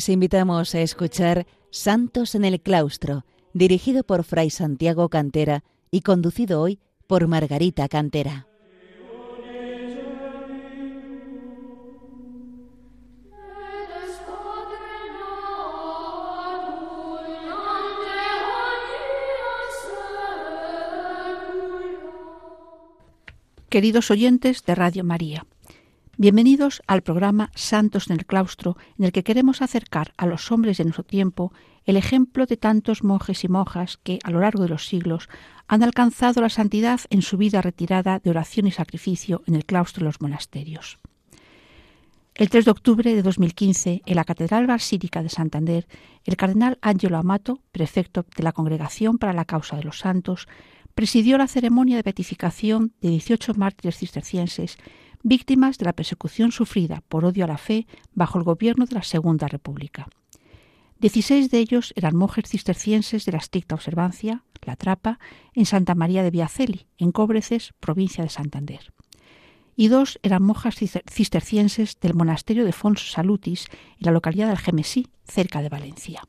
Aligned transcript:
Les 0.00 0.08
invitamos 0.08 0.74
a 0.74 0.80
escuchar 0.80 1.46
Santos 1.70 2.34
en 2.34 2.46
el 2.46 2.62
Claustro, 2.62 3.26
dirigido 3.52 4.02
por 4.02 4.24
Fray 4.24 4.48
Santiago 4.48 5.10
Cantera 5.10 5.62
y 5.90 6.00
conducido 6.00 6.62
hoy 6.62 6.80
por 7.06 7.28
Margarita 7.28 7.86
Cantera. 7.86 8.46
Queridos 23.68 24.10
oyentes 24.10 24.64
de 24.64 24.74
Radio 24.74 25.04
María, 25.04 25.44
bienvenidos 26.20 26.82
al 26.86 27.00
programa 27.00 27.50
Santos 27.54 28.10
en 28.10 28.18
el 28.18 28.26
Claustro, 28.26 28.76
en 28.98 29.06
el 29.06 29.12
que 29.12 29.22
queremos 29.22 29.62
acercar 29.62 30.12
a 30.18 30.26
los 30.26 30.52
hombres 30.52 30.76
de 30.76 30.84
nuestro 30.84 31.02
tiempo 31.02 31.50
el 31.86 31.96
ejemplo 31.96 32.44
de 32.44 32.58
tantos 32.58 33.02
monjes 33.02 33.42
y 33.42 33.48
monjas 33.48 33.96
que, 33.96 34.18
a 34.22 34.30
lo 34.30 34.40
largo 34.40 34.62
de 34.62 34.68
los 34.68 34.86
siglos, 34.86 35.30
han 35.66 35.82
alcanzado 35.82 36.42
la 36.42 36.50
santidad 36.50 37.00
en 37.08 37.22
su 37.22 37.38
vida 37.38 37.62
retirada 37.62 38.18
de 38.18 38.28
oración 38.28 38.66
y 38.66 38.70
sacrificio 38.70 39.42
en 39.46 39.54
el 39.54 39.64
claustro 39.64 40.00
de 40.00 40.08
los 40.08 40.20
monasterios. 40.20 40.98
El 42.34 42.50
3 42.50 42.66
de 42.66 42.70
octubre 42.70 43.14
de 43.14 43.22
2015, 43.22 44.02
en 44.04 44.14
la 44.14 44.24
Catedral 44.24 44.66
Basílica 44.66 45.22
de 45.22 45.30
Santander, 45.30 45.88
el 46.26 46.36
cardenal 46.36 46.76
Angelo 46.82 47.16
Amato, 47.16 47.60
prefecto 47.72 48.26
de 48.36 48.42
la 48.42 48.52
Congregación 48.52 49.16
para 49.16 49.32
la 49.32 49.46
Causa 49.46 49.76
de 49.76 49.84
los 49.84 50.00
Santos, 50.00 50.48
presidió 50.94 51.38
la 51.38 51.46
ceremonia 51.46 51.96
de 51.96 52.02
beatificación 52.02 52.92
de 53.00 53.08
18 53.08 53.54
mártires 53.54 53.96
cistercienses 53.96 54.76
víctimas 55.22 55.78
de 55.78 55.84
la 55.84 55.92
persecución 55.92 56.52
sufrida 56.52 57.02
por 57.08 57.24
odio 57.24 57.44
a 57.44 57.48
la 57.48 57.58
fe 57.58 57.86
bajo 58.14 58.38
el 58.38 58.44
gobierno 58.44 58.86
de 58.86 58.94
la 58.94 59.02
Segunda 59.02 59.48
República. 59.48 60.08
Dieciséis 60.98 61.50
de 61.50 61.58
ellos 61.58 61.92
eran 61.96 62.16
monjes 62.16 62.50
cistercienses 62.50 63.24
de 63.24 63.32
la 63.32 63.38
estricta 63.38 63.74
observancia, 63.74 64.44
la 64.62 64.76
Trapa, 64.76 65.18
en 65.54 65.64
Santa 65.64 65.94
María 65.94 66.22
de 66.22 66.30
Viaceli, 66.30 66.86
en 66.98 67.12
Cóbreces, 67.12 67.72
provincia 67.80 68.22
de 68.22 68.30
Santander. 68.30 68.92
Y 69.76 69.88
dos 69.88 70.18
eran 70.22 70.42
monjas 70.42 70.76
cistercienses 70.76 71.98
del 72.00 72.14
monasterio 72.14 72.66
de 72.66 72.72
Fons 72.72 73.12
Salutis, 73.12 73.66
en 73.70 74.06
la 74.06 74.12
localidad 74.12 74.46
de 74.46 74.52
Algemesí, 74.52 75.08
cerca 75.24 75.62
de 75.62 75.70
Valencia. 75.70 76.22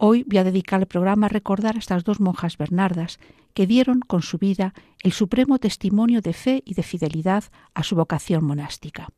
Hoy 0.00 0.22
voy 0.28 0.38
a 0.38 0.44
dedicar 0.44 0.80
el 0.80 0.86
programa 0.86 1.26
a 1.26 1.28
recordar 1.28 1.74
a 1.74 1.80
estas 1.80 2.04
dos 2.04 2.20
monjas 2.20 2.56
bernardas 2.56 3.18
que 3.52 3.66
dieron 3.66 3.98
con 3.98 4.22
su 4.22 4.38
vida 4.38 4.72
el 5.02 5.10
supremo 5.10 5.58
testimonio 5.58 6.20
de 6.20 6.32
fe 6.32 6.62
y 6.64 6.74
de 6.74 6.84
fidelidad 6.84 7.42
a 7.74 7.82
su 7.82 7.96
vocación 7.96 8.44
monástica. 8.44 9.08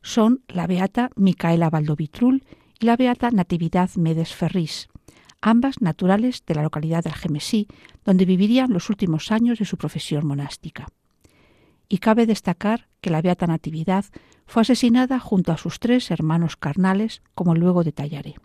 Son 0.00 0.42
la 0.48 0.66
beata 0.66 1.10
Micaela 1.14 1.68
Valdovitrul 1.68 2.42
y 2.80 2.86
la 2.86 2.96
beata 2.96 3.30
Natividad 3.30 3.90
Medes 3.96 4.34
Ferris, 4.34 4.88
ambas 5.42 5.82
naturales 5.82 6.42
de 6.46 6.54
la 6.54 6.62
localidad 6.62 7.04
de 7.04 7.10
Algemesí, 7.10 7.68
donde 8.06 8.24
vivirían 8.24 8.72
los 8.72 8.88
últimos 8.88 9.30
años 9.30 9.58
de 9.58 9.66
su 9.66 9.76
profesión 9.76 10.26
monástica. 10.26 10.86
Y 11.86 11.98
cabe 11.98 12.24
destacar 12.24 12.88
que 13.02 13.10
la 13.10 13.20
beata 13.20 13.46
Natividad 13.46 14.06
fue 14.46 14.62
asesinada 14.62 15.20
junto 15.20 15.52
a 15.52 15.58
sus 15.58 15.80
tres 15.80 16.10
hermanos 16.10 16.56
carnales, 16.56 17.20
como 17.34 17.54
luego 17.54 17.84
detallaré. 17.84 18.36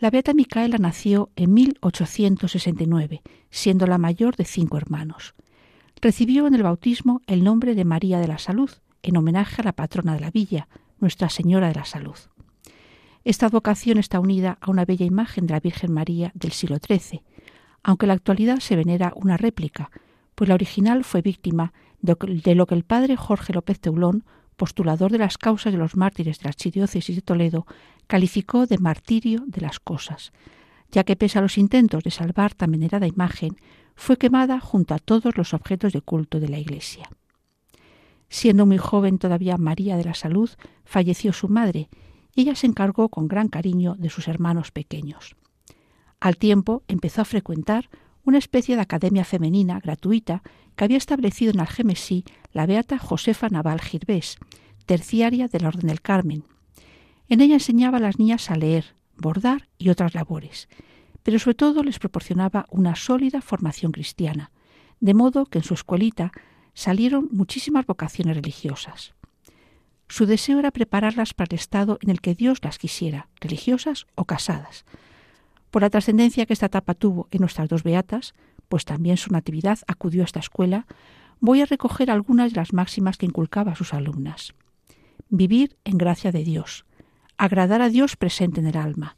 La 0.00 0.10
Beata 0.10 0.32
Micaela 0.32 0.78
nació 0.78 1.30
en 1.34 1.52
1869, 1.54 3.20
siendo 3.50 3.84
la 3.88 3.98
mayor 3.98 4.36
de 4.36 4.44
cinco 4.44 4.76
hermanos. 4.76 5.34
Recibió 6.00 6.46
en 6.46 6.54
el 6.54 6.62
bautismo 6.62 7.20
el 7.26 7.42
nombre 7.42 7.74
de 7.74 7.84
María 7.84 8.20
de 8.20 8.28
la 8.28 8.38
Salud, 8.38 8.70
en 9.02 9.16
homenaje 9.16 9.60
a 9.60 9.64
la 9.64 9.72
patrona 9.72 10.14
de 10.14 10.20
la 10.20 10.30
villa, 10.30 10.68
Nuestra 11.00 11.28
Señora 11.28 11.66
de 11.66 11.74
la 11.74 11.84
Salud. 11.84 12.14
Esta 13.24 13.46
advocación 13.46 13.98
está 13.98 14.20
unida 14.20 14.56
a 14.60 14.70
una 14.70 14.84
bella 14.84 15.04
imagen 15.04 15.48
de 15.48 15.54
la 15.54 15.60
Virgen 15.60 15.92
María 15.92 16.30
del 16.34 16.52
siglo 16.52 16.76
XIII, 16.76 17.22
aunque 17.82 18.06
en 18.06 18.08
la 18.08 18.14
actualidad 18.14 18.60
se 18.60 18.76
venera 18.76 19.12
una 19.16 19.36
réplica, 19.36 19.90
pues 20.36 20.46
la 20.46 20.54
original 20.54 21.02
fue 21.02 21.22
víctima 21.22 21.72
de 22.02 22.54
lo 22.54 22.66
que 22.66 22.74
el 22.76 22.84
padre 22.84 23.16
Jorge 23.16 23.52
López 23.52 23.80
Teulón 23.80 24.24
postulador 24.58 25.10
de 25.10 25.18
las 25.18 25.38
causas 25.38 25.72
de 25.72 25.78
los 25.78 25.96
mártires 25.96 26.38
de 26.38 26.44
la 26.44 26.48
archidiócesis 26.50 27.16
de 27.16 27.22
Toledo, 27.22 27.66
calificó 28.06 28.66
de 28.66 28.76
martirio 28.76 29.44
de 29.46 29.62
las 29.62 29.80
cosas, 29.80 30.32
ya 30.90 31.04
que 31.04 31.16
pese 31.16 31.38
a 31.38 31.42
los 31.42 31.56
intentos 31.56 32.04
de 32.04 32.10
salvar 32.10 32.52
tan 32.52 32.72
venerada 32.72 33.06
imagen, 33.06 33.56
fue 33.94 34.18
quemada 34.18 34.60
junto 34.60 34.94
a 34.94 34.98
todos 34.98 35.36
los 35.38 35.54
objetos 35.54 35.92
de 35.94 36.02
culto 36.02 36.40
de 36.40 36.48
la 36.48 36.58
Iglesia. 36.58 37.08
Siendo 38.28 38.66
muy 38.66 38.78
joven 38.78 39.18
todavía 39.18 39.56
María 39.56 39.96
de 39.96 40.04
la 40.04 40.14
Salud, 40.14 40.50
falleció 40.84 41.32
su 41.32 41.48
madre, 41.48 41.88
y 42.34 42.42
ella 42.42 42.54
se 42.54 42.66
encargó 42.66 43.08
con 43.08 43.28
gran 43.28 43.48
cariño 43.48 43.94
de 43.98 44.10
sus 44.10 44.28
hermanos 44.28 44.70
pequeños. 44.70 45.36
Al 46.20 46.36
tiempo 46.36 46.82
empezó 46.88 47.22
a 47.22 47.24
frecuentar 47.24 47.88
una 48.24 48.38
especie 48.38 48.76
de 48.76 48.82
academia 48.82 49.24
femenina 49.24 49.80
gratuita 49.80 50.42
que 50.76 50.84
había 50.84 50.98
establecido 50.98 51.52
en 51.52 51.60
Algemesí 51.60 52.24
la 52.52 52.66
beata 52.66 52.98
Josefa 52.98 53.48
Naval 53.48 53.80
Girbés, 53.80 54.38
terciaria 54.86 55.48
de 55.48 55.60
la 55.60 55.68
Orden 55.68 55.88
del 55.88 56.00
Carmen. 56.00 56.44
En 57.28 57.40
ella 57.40 57.54
enseñaba 57.54 57.98
a 57.98 58.00
las 58.00 58.18
niñas 58.18 58.50
a 58.50 58.56
leer, 58.56 58.96
bordar 59.16 59.68
y 59.78 59.90
otras 59.90 60.14
labores, 60.14 60.68
pero 61.22 61.38
sobre 61.38 61.56
todo 61.56 61.82
les 61.82 61.98
proporcionaba 61.98 62.66
una 62.70 62.96
sólida 62.96 63.40
formación 63.40 63.92
cristiana, 63.92 64.50
de 65.00 65.14
modo 65.14 65.46
que 65.46 65.58
en 65.58 65.64
su 65.64 65.74
escuelita 65.74 66.32
salieron 66.74 67.28
muchísimas 67.32 67.86
vocaciones 67.86 68.36
religiosas. 68.36 69.14
Su 70.08 70.24
deseo 70.24 70.58
era 70.58 70.70
prepararlas 70.70 71.34
para 71.34 71.48
el 71.50 71.58
estado 71.58 71.98
en 72.00 72.10
el 72.10 72.20
que 72.20 72.34
Dios 72.34 72.60
las 72.62 72.78
quisiera, 72.78 73.28
religiosas 73.40 74.06
o 74.14 74.24
casadas. 74.24 74.86
Por 75.70 75.82
la 75.82 75.90
trascendencia 75.90 76.46
que 76.46 76.54
esta 76.54 76.66
etapa 76.66 76.94
tuvo 76.94 77.28
en 77.30 77.40
nuestras 77.40 77.68
dos 77.68 77.82
beatas, 77.82 78.32
pues 78.68 78.86
también 78.86 79.18
su 79.18 79.30
natividad 79.30 79.78
acudió 79.86 80.22
a 80.22 80.24
esta 80.24 80.40
escuela, 80.40 80.86
voy 81.40 81.62
a 81.62 81.66
recoger 81.66 82.10
algunas 82.10 82.52
de 82.52 82.56
las 82.56 82.72
máximas 82.72 83.16
que 83.16 83.26
inculcaba 83.26 83.72
a 83.72 83.76
sus 83.76 83.94
alumnas. 83.94 84.54
Vivir 85.28 85.76
en 85.84 85.98
gracia 85.98 86.32
de 86.32 86.44
Dios, 86.44 86.84
agradar 87.36 87.82
a 87.82 87.88
Dios 87.88 88.16
presente 88.16 88.60
en 88.60 88.66
el 88.66 88.76
alma, 88.76 89.16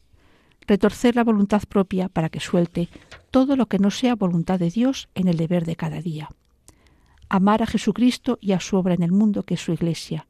retorcer 0.67 1.17
la 1.17 1.25
voluntad 1.25 1.63
propia 1.69 2.09
para 2.09 2.29
que 2.29 2.41
suelte 2.41 2.89
todo 3.31 3.57
lo 3.57 3.67
que 3.67 3.79
no 3.79 3.91
sea 3.91 4.15
voluntad 4.15 4.59
de 4.59 4.71
Dios 4.71 5.09
en 5.15 5.29
el 5.29 5.37
deber 5.37 5.65
de 5.65 5.77
cada 5.77 6.01
día, 6.01 6.29
amar 7.29 7.63
a 7.63 7.67
Jesucristo 7.67 8.39
y 8.41 8.53
a 8.53 8.61
su 8.61 8.77
obra 8.77 8.95
en 8.95 9.03
el 9.03 9.13
mundo 9.13 9.45
que 9.45 9.55
es 9.55 9.61
su 9.61 9.73
Iglesia, 9.73 10.27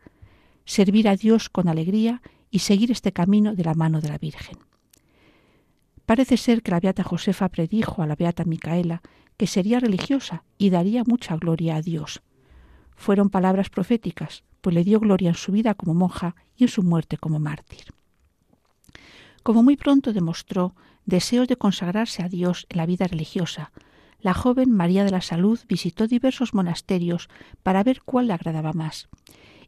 servir 0.65 1.09
a 1.09 1.17
Dios 1.17 1.49
con 1.49 1.69
alegría 1.69 2.23
y 2.51 2.61
seguir 2.61 2.91
este 2.91 3.13
camino 3.13 3.55
de 3.55 3.65
la 3.65 3.75
mano 3.75 4.01
de 4.01 4.09
la 4.09 4.19
Virgen. 4.19 4.59
Parece 6.07 6.37
ser 6.37 6.63
que 6.63 6.73
la 6.73 6.81
Beata 6.81 7.05
Josefa 7.05 7.49
predijo 7.49 8.03
a 8.03 8.07
la 8.07 8.17
Beata 8.17 8.45
Micaela 8.45 9.03
que 9.41 9.47
sería 9.47 9.81
religiosa 9.81 10.45
y 10.59 10.69
daría 10.69 11.03
mucha 11.03 11.35
gloria 11.35 11.77
a 11.77 11.81
Dios. 11.81 12.21
Fueron 12.95 13.31
palabras 13.31 13.71
proféticas, 13.71 14.45
pues 14.61 14.75
le 14.75 14.85
dio 14.85 15.01
gloria 15.01 15.31
en 15.31 15.35
su 15.35 15.51
vida 15.51 15.73
como 15.73 15.95
monja 15.95 16.37
y 16.59 16.65
en 16.65 16.69
su 16.69 16.83
muerte 16.83 17.17
como 17.17 17.39
mártir. 17.39 17.85
Como 19.43 19.63
muy 19.63 19.79
pronto 19.79 20.13
demostró 20.13 20.75
deseos 21.07 21.49
de 21.49 21.57
consagrarse 21.57 22.23
a 22.23 22.29
Dios 22.29 22.67
en 22.69 22.77
la 22.77 22.85
vida 22.85 23.07
religiosa, 23.07 23.73
la 24.21 24.35
joven 24.35 24.73
María 24.73 25.05
de 25.05 25.11
la 25.11 25.23
Salud 25.23 25.59
visitó 25.67 26.07
diversos 26.07 26.53
monasterios 26.53 27.31
para 27.63 27.83
ver 27.83 28.03
cuál 28.03 28.27
le 28.27 28.35
agradaba 28.35 28.75
más, 28.75 29.09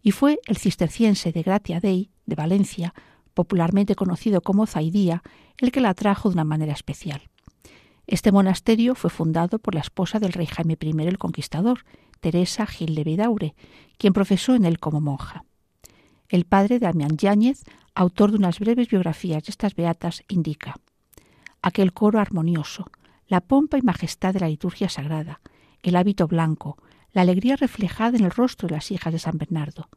y 0.02 0.11
fue 0.11 0.38
el 0.44 0.58
cisterciense 0.58 1.32
de 1.32 1.43
Gratia 1.44 1.81
Dei, 1.81 2.11
de 2.26 2.35
Valencia, 2.35 2.93
popularmente 3.32 3.94
conocido 3.94 4.43
como 4.43 4.67
Zaidía, 4.67 5.23
el 5.56 5.73
que 5.73 5.81
la 5.81 5.88
atrajo 5.88 6.29
de 6.29 6.35
una 6.35 6.44
manera 6.44 6.75
especial. 6.75 7.23
Este 8.06 8.32
monasterio 8.32 8.94
fue 8.94 9.10
fundado 9.10 9.58
por 9.58 9.75
la 9.75 9.81
esposa 9.81 10.19
del 10.19 10.32
rey 10.32 10.46
Jaime 10.46 10.76
I 10.81 10.90
el 11.06 11.19
Conquistador, 11.19 11.84
Teresa 12.20 12.66
Gil 12.66 12.94
de 12.94 13.04
Vidaure, 13.04 13.54
quien 13.99 14.12
profesó 14.12 14.54
en 14.54 14.64
él 14.64 14.78
como 14.78 15.00
monja. 15.00 15.44
El 16.28 16.44
padre 16.44 16.78
Damián 16.78 17.16
Yáñez, 17.16 17.64
autor 17.94 18.31
de 18.31 18.38
unas 18.38 18.58
breves 18.58 18.88
biografías 18.88 19.44
de 19.44 19.50
estas 19.50 19.75
beatas, 19.75 20.22
indica 20.28 20.76
aquel 21.62 21.93
coro 21.93 22.19
armonioso, 22.19 22.90
la 23.28 23.40
pompa 23.40 23.78
y 23.78 23.82
majestad 23.82 24.34
de 24.34 24.40
la 24.40 24.49
liturgia 24.49 24.88
sagrada, 24.88 25.40
el 25.82 25.96
hábito 25.96 26.26
blanco, 26.26 26.76
la 27.12 27.22
alegría 27.22 27.56
reflejada 27.56 28.19
en 28.19 28.25
el 28.25 28.31
rostro 28.31 28.69
de 28.69 28.75
las 28.75 28.90
hijas 28.90 29.12
de 29.12 29.19
San 29.19 29.38
Bernardo. 29.38 29.88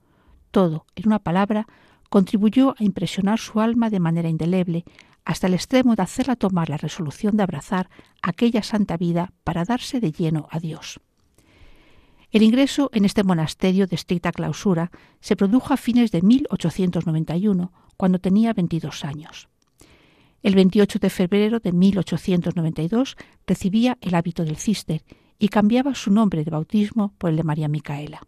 Todo, 0.52 0.86
en 0.96 1.08
una 1.08 1.20
palabra, 1.20 1.68
contribuyó 2.10 2.76
a 2.78 2.84
impresionar 2.84 3.40
su 3.40 3.60
alma 3.60 3.90
de 3.90 4.00
manera 4.00 4.30
indeleble, 4.30 4.86
hasta 5.26 5.48
el 5.48 5.56
extremo 5.56 5.96
de 5.96 6.04
hacerla 6.04 6.36
tomar 6.36 6.70
la 6.70 6.78
resolución 6.78 7.36
de 7.36 7.44
abrazar 7.44 7.90
aquella 8.22 8.64
santa 8.64 8.96
vida 8.96 9.34
para 9.44 9.66
darse 9.66 10.00
de 10.00 10.12
lleno 10.12 10.48
a 10.52 10.60
Dios. 10.60 11.02
El 12.32 12.44
ingreso 12.44 12.90
en 12.94 13.06
este 13.06 13.24
monasterio 13.24 13.88
de 13.88 13.96
estricta 13.96 14.32
clausura 14.32 14.92
se 15.20 15.36
produjo 15.36 15.74
a 15.74 15.78
fines 15.78 16.12
de 16.12 16.22
1891, 16.22 17.72
cuando 17.98 18.20
tenía 18.20 18.54
22 18.54 19.06
años. 19.06 19.48
El 20.44 20.54
28 20.54 21.00
de 21.00 21.10
febrero 21.10 21.60
de 21.60 21.72
1892 21.72 23.16
recibía 23.48 23.98
el 24.02 24.16
hábito 24.16 24.44
del 24.44 24.58
cister 24.58 25.04
y 25.40 25.48
cambiaba 25.48 25.96
su 25.96 26.12
nombre 26.12 26.44
de 26.44 26.52
bautismo 26.52 27.14
por 27.18 27.32
el 27.32 27.38
de 27.38 27.44
María 27.44 27.68
Micaela. 27.68 28.22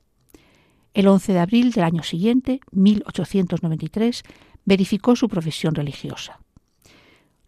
El 0.93 1.07
11 1.07 1.33
de 1.33 1.39
abril 1.39 1.71
del 1.73 1.83
año 1.83 2.01
siguiente, 2.01 2.59
1893, 2.71 4.23
verificó 4.65 5.15
su 5.15 5.27
profesión 5.27 5.75
religiosa. 5.75 6.39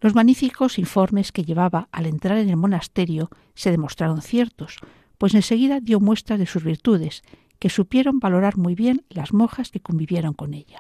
Los 0.02 0.16
magníficos 0.16 0.80
informes 0.80 1.32
que 1.32 1.44
llevaba 1.44 1.90
al 1.92 2.06
entrar 2.06 2.38
en 2.38 2.50
el 2.50 2.56
monasterio 2.56 3.30
se 3.54 3.72
demostraron 3.72 4.22
ciertos, 4.22 4.78
pues 5.18 5.34
enseguida 5.34 5.82
dio 5.82 6.00
muestras 6.00 6.40
de 6.40 6.46
sus 6.46 6.64
virtudes, 6.64 7.24
que 7.60 7.70
supieron 7.70 8.20
valorar 8.20 8.58
muy 8.58 8.76
bien 8.76 9.04
las 9.10 9.34
monjas 9.34 9.72
que 9.72 9.82
convivieron 9.82 10.34
con 10.34 10.54
ella. 10.54 10.80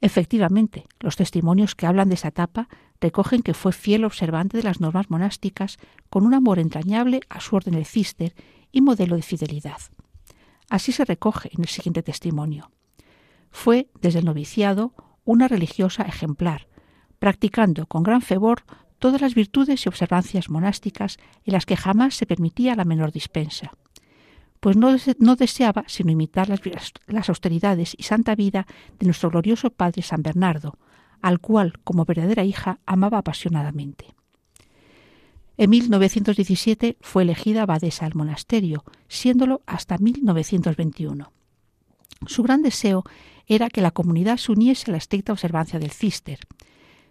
Efectivamente, 0.00 0.86
los 1.00 1.16
testimonios 1.16 1.74
que 1.74 1.86
hablan 1.86 2.08
de 2.08 2.14
esa 2.14 2.28
etapa 2.28 2.68
recogen 3.00 3.42
que 3.42 3.52
fue 3.52 3.72
fiel 3.72 4.04
observante 4.04 4.56
de 4.56 4.62
las 4.62 4.80
normas 4.80 5.10
monásticas, 5.10 5.76
con 6.08 6.24
un 6.24 6.34
amor 6.34 6.58
entrañable 6.58 7.20
a 7.28 7.40
su 7.40 7.56
orden 7.56 7.74
del 7.74 7.84
cister 7.84 8.34
y 8.72 8.80
modelo 8.80 9.16
de 9.16 9.22
fidelidad. 9.22 9.78
Así 10.70 10.92
se 10.92 11.04
recoge 11.04 11.50
en 11.52 11.62
el 11.62 11.68
siguiente 11.68 12.02
testimonio. 12.02 12.70
Fue, 13.50 13.88
desde 14.00 14.20
el 14.20 14.24
noviciado, 14.24 14.94
una 15.24 15.48
religiosa 15.48 16.04
ejemplar, 16.04 16.68
practicando 17.18 17.86
con 17.86 18.02
gran 18.02 18.22
fervor 18.22 18.62
todas 18.98 19.20
las 19.20 19.34
virtudes 19.34 19.84
y 19.84 19.88
observancias 19.88 20.50
monásticas 20.50 21.18
en 21.44 21.52
las 21.52 21.66
que 21.66 21.76
jamás 21.76 22.14
se 22.14 22.26
permitía 22.26 22.74
la 22.74 22.84
menor 22.84 23.12
dispensa, 23.12 23.72
pues 24.60 24.76
no, 24.76 25.36
deseaba 25.36 25.84
sino 25.86 26.10
imitar 26.10 26.48
las, 26.48 27.28
austeridades 27.28 27.94
y 27.96 28.02
santa 28.02 28.34
vida 28.34 28.66
de 28.98 29.06
nuestro 29.06 29.30
glorioso 29.30 29.70
Padre 29.70 30.02
San 30.02 30.22
Bernardo, 30.22 30.78
al 31.22 31.40
cual, 31.40 31.74
como 31.84 32.04
verdadera 32.04 32.44
hija, 32.44 32.80
amaba 32.86 33.18
apasionadamente. 33.18 34.06
En 35.56 35.70
1917 35.70 36.96
fue 37.00 37.22
elegida 37.22 37.62
abadesa 37.62 38.04
del 38.04 38.14
monasterio, 38.14 38.84
siéndolo 39.08 39.62
hasta 39.66 39.98
1921. 39.98 41.32
Su 42.26 42.42
gran 42.42 42.62
deseo 42.62 43.04
era 43.46 43.68
que 43.68 43.80
la 43.80 43.90
comunidad 43.90 44.36
se 44.36 44.52
uniese 44.52 44.90
a 44.90 44.92
la 44.92 44.98
estricta 44.98 45.32
observancia 45.32 45.78
del 45.78 45.90
cister, 45.90 46.38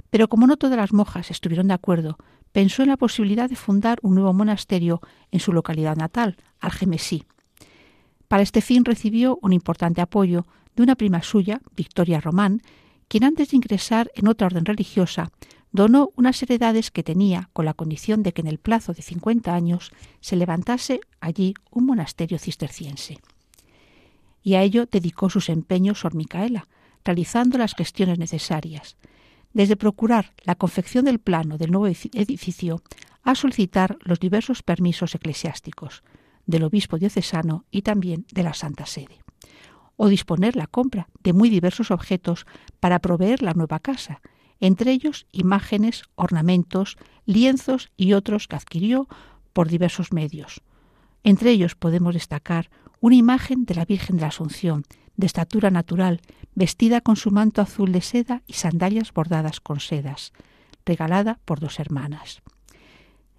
pero 0.10 0.28
como 0.28 0.48
no 0.48 0.58
todas 0.58 0.78
las 0.78 0.94
monjas 0.94 1.32
estuvieron 1.32 1.68
de 1.68 1.74
acuerdo, 1.74 2.18
pensó 2.52 2.84
en 2.84 2.90
la 2.90 2.98
posibilidad 2.98 3.50
de 3.50 3.56
fundar 3.56 4.00
un 4.02 4.16
nuevo 4.16 4.34
monasterio 4.34 5.02
en 5.32 5.40
su 5.40 5.54
localidad 5.54 5.96
natal, 5.96 6.38
Algemesí. 6.60 7.26
Para 8.28 8.44
este 8.44 8.62
fin 8.62 8.86
recibió 8.86 9.40
un 9.42 9.54
importante 9.54 10.02
apoyo 10.02 10.46
de 10.76 10.84
una 10.84 10.96
prima 10.96 11.24
suya, 11.24 11.62
Victoria 11.76 12.20
Román, 12.20 12.62
quien 13.08 13.24
antes 13.24 13.50
de 13.50 13.58
ingresar 13.58 14.12
en 14.16 14.28
otra 14.28 14.48
orden 14.48 14.66
religiosa 14.66 15.32
donó 15.72 16.12
unas 16.16 16.42
heredades 16.42 16.92
que 16.92 17.04
tenía 17.04 17.50
con 17.54 17.66
la 17.66 17.74
condición 17.74 18.24
de 18.24 18.34
que 18.34 18.42
en 18.42 18.48
el 18.48 18.58
plazo 18.58 18.94
de 18.94 19.02
50 19.02 19.54
años 19.54 19.92
se 20.22 20.36
levantase 20.36 21.02
allí 21.20 21.54
un 21.72 21.86
monasterio 21.86 22.40
cisterciense. 22.40 23.20
Y 24.44 24.56
a 24.56 24.64
ello 24.64 24.86
dedicó 24.90 25.30
sus 25.30 25.50
empeños 25.50 26.00
Sor 26.00 26.16
Micaela, 26.16 26.68
realizando 27.04 27.58
las 27.58 27.76
gestiones 27.76 28.18
necesarias, 28.18 28.98
desde 29.58 29.76
procurar 29.76 30.36
la 30.44 30.54
confección 30.54 31.06
del 31.06 31.18
plano 31.18 31.58
del 31.58 31.72
nuevo 31.72 31.88
edificio 31.88 32.84
a 33.24 33.34
solicitar 33.34 33.98
los 34.02 34.20
diversos 34.20 34.62
permisos 34.62 35.16
eclesiásticos 35.16 36.04
del 36.46 36.62
obispo 36.62 37.00
diocesano 37.00 37.66
y 37.72 37.82
también 37.82 38.28
de 38.32 38.44
la 38.44 38.54
Santa 38.54 38.86
Sede, 38.86 39.24
o 39.96 40.10
disponer 40.10 40.56
la 40.56 40.68
compra 40.68 41.10
de 41.24 41.34
muy 41.34 41.50
diversos 41.50 41.90
objetos 41.90 42.46
para 42.80 43.00
proveer 43.00 43.42
la 43.42 43.56
nueva 43.56 43.80
casa, 43.80 44.22
entre 44.60 44.92
ellos 44.92 45.26
imágenes, 45.32 46.04
ornamentos, 46.14 46.96
lienzos 47.26 47.90
y 47.98 48.14
otros 48.14 48.48
que 48.48 48.58
adquirió 48.58 49.08
por 49.54 49.70
diversos 49.70 50.14
medios. 50.14 50.62
Entre 51.24 51.50
ellos 51.50 51.74
podemos 51.74 52.14
destacar 52.14 52.70
una 53.00 53.16
imagen 53.16 53.66
de 53.66 53.74
la 53.74 53.86
Virgen 53.86 54.18
de 54.18 54.22
la 54.22 54.28
Asunción, 54.28 54.84
de 55.18 55.26
estatura 55.26 55.70
natural, 55.72 56.22
vestida 56.56 57.02
con 57.02 57.16
su 57.16 57.32
manto 57.32 57.62
azul 57.62 57.92
de 57.92 58.02
seda 58.02 58.44
y 58.48 58.54
sandalias 58.54 59.12
bordadas 59.14 59.60
con 59.60 59.80
sedas, 59.80 60.32
regalada 60.86 61.40
por 61.44 61.60
dos 61.60 61.80
hermanas. 61.80 62.42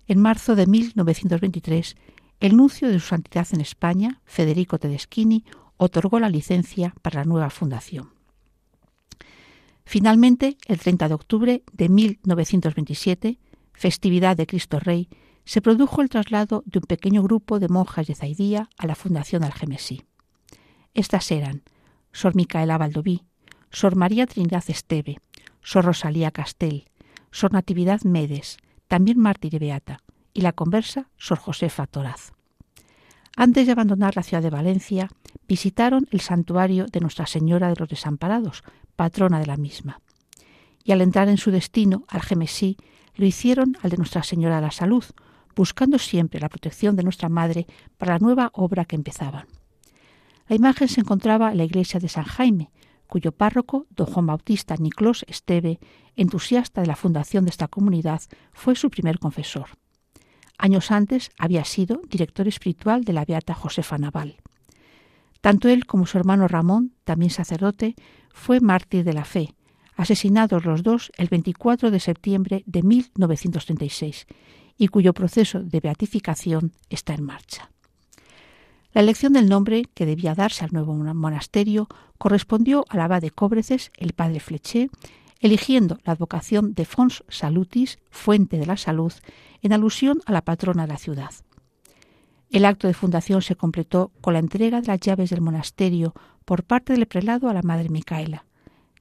En 0.06 0.20
marzo 0.20 0.56
de 0.56 0.66
1923, 0.66 1.96
el 2.40 2.56
nuncio 2.56 2.88
de 2.88 3.00
su 3.00 3.06
santidad 3.06 3.46
en 3.52 3.60
España, 3.60 4.20
Federico 4.24 4.78
Tedeschini, 4.78 5.44
otorgó 5.76 6.20
la 6.20 6.28
licencia 6.28 6.94
para 7.02 7.20
la 7.20 7.24
nueva 7.24 7.50
fundación. 7.50 8.10
Finalmente, 9.84 10.58
el 10.66 10.78
30 10.78 11.08
de 11.08 11.14
octubre 11.14 11.62
de 11.72 11.88
1927, 11.88 13.38
festividad 13.72 14.36
de 14.36 14.46
Cristo 14.46 14.78
Rey, 14.80 15.08
se 15.44 15.62
produjo 15.62 16.02
el 16.02 16.10
traslado 16.10 16.62
de 16.66 16.80
un 16.80 16.84
pequeño 16.84 17.22
grupo 17.22 17.58
de 17.58 17.68
monjas 17.68 18.06
de 18.06 18.14
Zaidía 18.14 18.68
a 18.76 18.86
la 18.86 18.94
Fundación 18.94 19.44
Algemesí. 19.44 20.02
Estas 20.94 21.30
eran 21.30 21.62
Sor 22.12 22.34
Micaela 22.34 22.78
Valdoví, 22.78 23.24
Sor 23.70 23.96
María 23.96 24.26
Trinidad 24.26 24.64
Esteve, 24.68 25.18
Sor 25.62 25.84
Rosalía 25.84 26.30
Castel, 26.30 26.88
Sor 27.30 27.52
Natividad 27.52 28.02
Medes, 28.02 28.56
también 28.88 29.18
mártir 29.18 29.54
y 29.54 29.58
beata, 29.58 30.00
y 30.32 30.40
la 30.40 30.52
conversa 30.52 31.08
Sor 31.16 31.38
Josefa 31.38 31.86
Toraz. 31.86 32.32
Antes 33.36 33.66
de 33.66 33.72
abandonar 33.72 34.16
la 34.16 34.22
ciudad 34.22 34.42
de 34.42 34.50
Valencia, 34.50 35.08
visitaron 35.46 36.08
el 36.10 36.20
santuario 36.20 36.86
de 36.86 37.00
Nuestra 37.00 37.26
Señora 37.26 37.68
de 37.68 37.76
los 37.78 37.88
Desamparados, 37.88 38.64
patrona 38.96 39.38
de 39.38 39.46
la 39.46 39.56
misma. 39.56 40.00
Y 40.82 40.92
al 40.92 41.02
entrar 41.02 41.28
en 41.28 41.36
su 41.36 41.50
destino, 41.50 42.04
al 42.08 42.22
Gemesí, 42.22 42.76
lo 43.14 43.26
hicieron 43.26 43.76
al 43.82 43.90
de 43.90 43.98
Nuestra 43.98 44.22
Señora 44.22 44.56
de 44.56 44.62
la 44.62 44.70
Salud, 44.70 45.04
buscando 45.54 45.98
siempre 45.98 46.40
la 46.40 46.48
protección 46.48 46.96
de 46.96 47.02
nuestra 47.02 47.28
Madre 47.28 47.66
para 47.96 48.14
la 48.14 48.18
nueva 48.20 48.50
obra 48.54 48.84
que 48.84 48.96
empezaban. 48.96 49.46
La 50.48 50.56
imagen 50.56 50.88
se 50.88 51.00
encontraba 51.00 51.52
en 51.52 51.58
la 51.58 51.64
iglesia 51.64 52.00
de 52.00 52.08
San 52.08 52.24
Jaime, 52.24 52.70
cuyo 53.06 53.32
párroco, 53.32 53.86
don 53.90 54.06
Juan 54.06 54.26
Bautista 54.26 54.76
Niclós 54.76 55.24
Esteve, 55.28 55.78
entusiasta 56.16 56.80
de 56.80 56.86
la 56.86 56.96
fundación 56.96 57.44
de 57.44 57.50
esta 57.50 57.68
comunidad, 57.68 58.22
fue 58.52 58.74
su 58.74 58.90
primer 58.90 59.18
confesor. 59.18 59.68
Años 60.56 60.90
antes 60.90 61.30
había 61.38 61.64
sido 61.64 62.00
director 62.08 62.48
espiritual 62.48 63.04
de 63.04 63.12
la 63.12 63.24
beata 63.24 63.54
Josefa 63.54 63.98
Naval. 63.98 64.36
Tanto 65.40 65.68
él 65.68 65.86
como 65.86 66.06
su 66.06 66.18
hermano 66.18 66.48
Ramón, 66.48 66.94
también 67.04 67.30
sacerdote, 67.30 67.94
fue 68.32 68.60
mártir 68.60 69.04
de 69.04 69.12
la 69.12 69.24
fe, 69.24 69.54
asesinados 69.96 70.64
los 70.64 70.82
dos 70.82 71.12
el 71.16 71.28
24 71.28 71.90
de 71.90 72.00
septiembre 72.00 72.62
de 72.66 72.82
1936, 72.82 74.26
y 74.78 74.88
cuyo 74.88 75.12
proceso 75.12 75.60
de 75.60 75.80
beatificación 75.80 76.72
está 76.88 77.14
en 77.14 77.24
marcha. 77.24 77.70
La 78.98 79.04
elección 79.04 79.32
del 79.32 79.48
nombre 79.48 79.84
que 79.94 80.06
debía 80.06 80.34
darse 80.34 80.64
al 80.64 80.72
nuevo 80.72 80.92
monasterio 80.92 81.86
correspondió 82.18 82.84
al 82.88 83.00
abad 83.00 83.22
de 83.22 83.30
Cóbreces, 83.30 83.92
el 83.96 84.12
padre 84.12 84.40
Fleché, 84.40 84.90
eligiendo 85.38 86.00
la 86.02 86.14
advocación 86.14 86.74
de 86.74 86.84
Fons 86.84 87.22
Salutis, 87.28 88.00
fuente 88.10 88.58
de 88.58 88.66
la 88.66 88.76
salud, 88.76 89.12
en 89.62 89.72
alusión 89.72 90.20
a 90.26 90.32
la 90.32 90.42
patrona 90.42 90.82
de 90.82 90.88
la 90.94 90.98
ciudad. 90.98 91.30
El 92.50 92.64
acto 92.64 92.88
de 92.88 92.92
fundación 92.92 93.40
se 93.40 93.54
completó 93.54 94.10
con 94.20 94.32
la 94.32 94.40
entrega 94.40 94.80
de 94.80 94.88
las 94.88 94.98
llaves 94.98 95.30
del 95.30 95.42
monasterio 95.42 96.12
por 96.44 96.64
parte 96.64 96.92
del 96.92 97.06
prelado 97.06 97.48
a 97.48 97.54
la 97.54 97.62
madre 97.62 97.90
Micaela, 97.90 98.46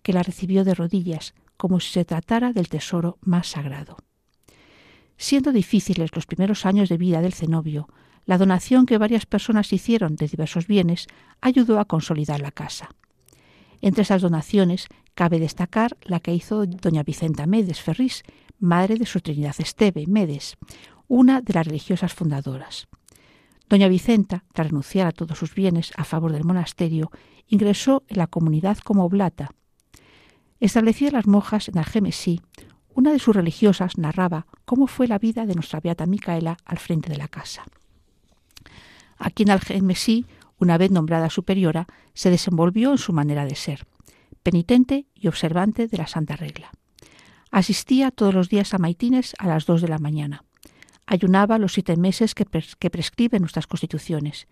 que 0.04 0.13
la 0.13 0.22
recibió 0.22 0.63
de 0.63 0.75
rodillas, 0.75 1.34
como 1.58 1.80
si 1.80 1.94
se 1.94 2.06
tratara 2.06 2.54
del 2.54 2.70
tesoro 2.70 3.18
más 3.22 3.48
sagrado. 3.48 3.98
Siendo 5.18 5.51
difíciles 5.51 6.12
los 6.13 6.27
primeros 6.27 6.68
años 6.68 6.88
de 6.88 6.98
vida 6.98 7.20
del 7.20 7.34
cenobio, 7.34 7.88
la 8.27 8.38
donación 8.38 8.86
que 8.86 8.98
varias 9.00 9.25
personas 9.25 9.72
hicieron 9.74 10.17
de 10.17 10.27
diversos 10.27 10.67
bienes 10.67 11.07
ayudó 11.41 11.79
a 11.79 11.86
consolidar 11.86 12.41
la 12.41 12.51
casa. 12.51 12.89
Entre 13.81 14.03
esas 14.03 14.22
donaciones 14.22 14.88
cabe 15.15 15.39
destacar 15.39 15.98
la 16.03 16.19
que 16.19 16.36
hizo 16.36 16.65
doña 16.65 17.03
Vicenta 17.03 17.48
Medes 17.48 17.81
Ferrís, 17.81 18.24
madre 18.60 18.96
de 18.96 19.05
su 19.05 19.22
Trinidad 19.22 19.55
Esteve 19.60 20.05
Medes, 20.07 20.57
una 21.07 21.41
de 21.41 21.53
las 21.53 21.65
religiosas 21.65 22.13
fundadoras. 22.13 22.88
Doña 23.69 23.88
Vicenta, 23.88 24.43
tras 24.53 24.67
renunciar 24.67 25.07
a 25.07 25.12
todos 25.13 25.38
sus 25.38 25.55
bienes 25.55 25.93
a 25.96 26.03
favor 26.03 26.34
del 26.34 26.43
monasterio, 26.43 27.12
ingresó 27.48 28.03
en 28.10 28.17
la 28.17 28.27
comunidad 28.27 28.77
como 28.79 29.05
oblata. 29.05 29.51
Establecida 30.60 31.12
las 31.12 31.27
monjas 31.27 31.69
en 31.69 31.77
Algemesí, 31.77 32.41
una 32.93 33.13
de 33.13 33.19
sus 33.19 33.36
religiosas 33.36 33.98
narraba 33.98 34.48
cómo 34.65 34.88
fue 34.88 35.07
la 35.07 35.19
vida 35.19 35.46
de 35.46 35.55
nuestra 35.55 35.79
beata 35.79 36.05
Micaela 36.05 36.57
al 36.65 36.79
frente 36.79 37.10
de 37.10 37.17
la 37.17 37.29
casa. 37.29 37.63
Aquí 39.18 39.44
en 39.44 39.52
Algemesí, 39.52 40.26
una 40.58 40.78
vez 40.78 40.92
nombrada 40.92 41.30
superiora, 41.30 41.88
se 42.14 42.30
desenvolvió 42.30 42.92
en 42.92 42.98
su 42.98 43.14
manera 43.14 43.46
de 43.46 43.56
ser, 43.56 43.86
penitente 44.44 45.06
y 45.16 45.28
observante 45.28 45.88
de 45.88 45.98
la 45.98 46.08
Santa 46.08 46.36
Regla. 46.36 46.72
Asistía 47.52 48.12
todos 48.12 48.34
los 48.34 48.50
días 48.50 48.74
a 48.74 48.78
maitines 48.78 49.36
a 49.40 49.48
las 49.48 49.66
dos 49.66 49.82
de 49.82 49.88
la 49.88 50.00
mañana. 50.00 50.44
Ayunaba 51.06 51.58
los 51.58 51.74
siete 51.74 51.96
meses 51.96 52.36
que, 52.36 52.46
que 52.80 52.90
prescriben 52.90 53.42
nuestras 53.42 53.68
constituciones 53.68 54.48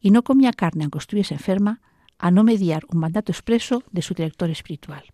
y 0.00 0.10
no 0.10 0.22
comía 0.22 0.52
carne 0.52 0.84
aunque 0.84 0.98
estuviese 0.98 1.34
enferma, 1.34 1.80
a 2.18 2.30
no 2.30 2.44
mediar 2.44 2.84
un 2.88 3.00
mandato 3.00 3.32
expreso 3.32 3.82
de 3.90 4.02
su 4.02 4.14
director 4.14 4.48
espiritual. 4.50 5.04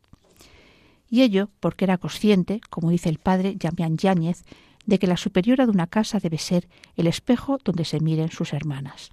Y 1.09 1.23
ello 1.23 1.49
porque 1.61 1.85
era 1.87 1.97
consciente, 1.97 2.61
como 2.69 2.91
dice 2.91 3.09
el 3.09 3.19
padre 3.19 3.57
Yamián 3.59 3.97
Yáñez, 3.97 4.45
de 4.89 4.99
que 4.99 5.07
la 5.07 5.19
superiora 5.19 5.67
de 5.67 5.71
una 5.71 5.87
casa 5.87 6.19
debe 6.19 6.39
ser 6.39 6.67
el 6.97 7.07
espejo 7.07 7.59
donde 7.63 7.85
se 7.85 8.01
miren 8.01 8.31
sus 8.31 8.55
hermanas. 8.55 9.11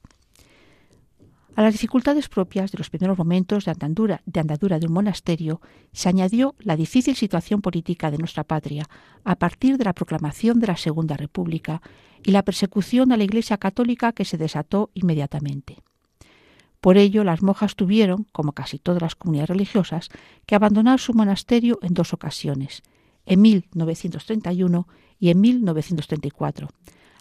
A 1.53 1.62
las 1.62 1.74
dificultades 1.74 2.29
propias 2.29 2.72
de 2.72 2.77
los 2.77 2.89
primeros 2.89 3.17
momentos 3.17 3.65
de 3.65 3.72
andadura, 3.72 4.22
de 4.25 4.39
andadura 4.39 4.79
de 4.79 4.88
un 4.88 4.94
monasterio 4.94 5.60
se 5.91 6.08
añadió 6.08 6.55
la 6.60 6.77
difícil 6.77 7.15
situación 7.17 7.62
política 7.62 8.10
de 8.10 8.17
nuestra 8.17 8.46
patria 8.46 8.88
a 9.25 9.36
partir 9.36 9.77
de 9.77 9.84
la 9.84 9.94
proclamación 9.94 10.62
de 10.62 10.67
la 10.67 10.77
Segunda 10.77 11.17
República 11.17 11.82
y 12.24 12.32
la 12.32 12.44
persecución 12.44 13.12
a 13.12 13.17
la 13.17 13.25
Iglesia 13.25 13.58
católica 13.58 14.13
que 14.13 14.24
se 14.24 14.38
desató 14.38 14.91
inmediatamente. 14.94 15.77
Por 16.79 16.98
ello, 16.98 17.25
las 17.25 17.41
monjas 17.41 17.75
tuvieron, 17.75 18.27
como 18.32 18.53
casi 18.53 18.79
todas 18.79 19.01
las 19.01 19.15
comunidades 19.15 19.50
religiosas, 19.50 20.10
que 20.46 20.55
abandonar 20.55 21.00
su 21.00 21.13
monasterio 21.13 21.79
en 21.82 21.94
dos 21.94 22.13
ocasiones, 22.13 22.84
en 23.25 23.41
1931 23.41 24.88
y 25.20 25.29
en 25.29 25.41
1934, 25.41 26.70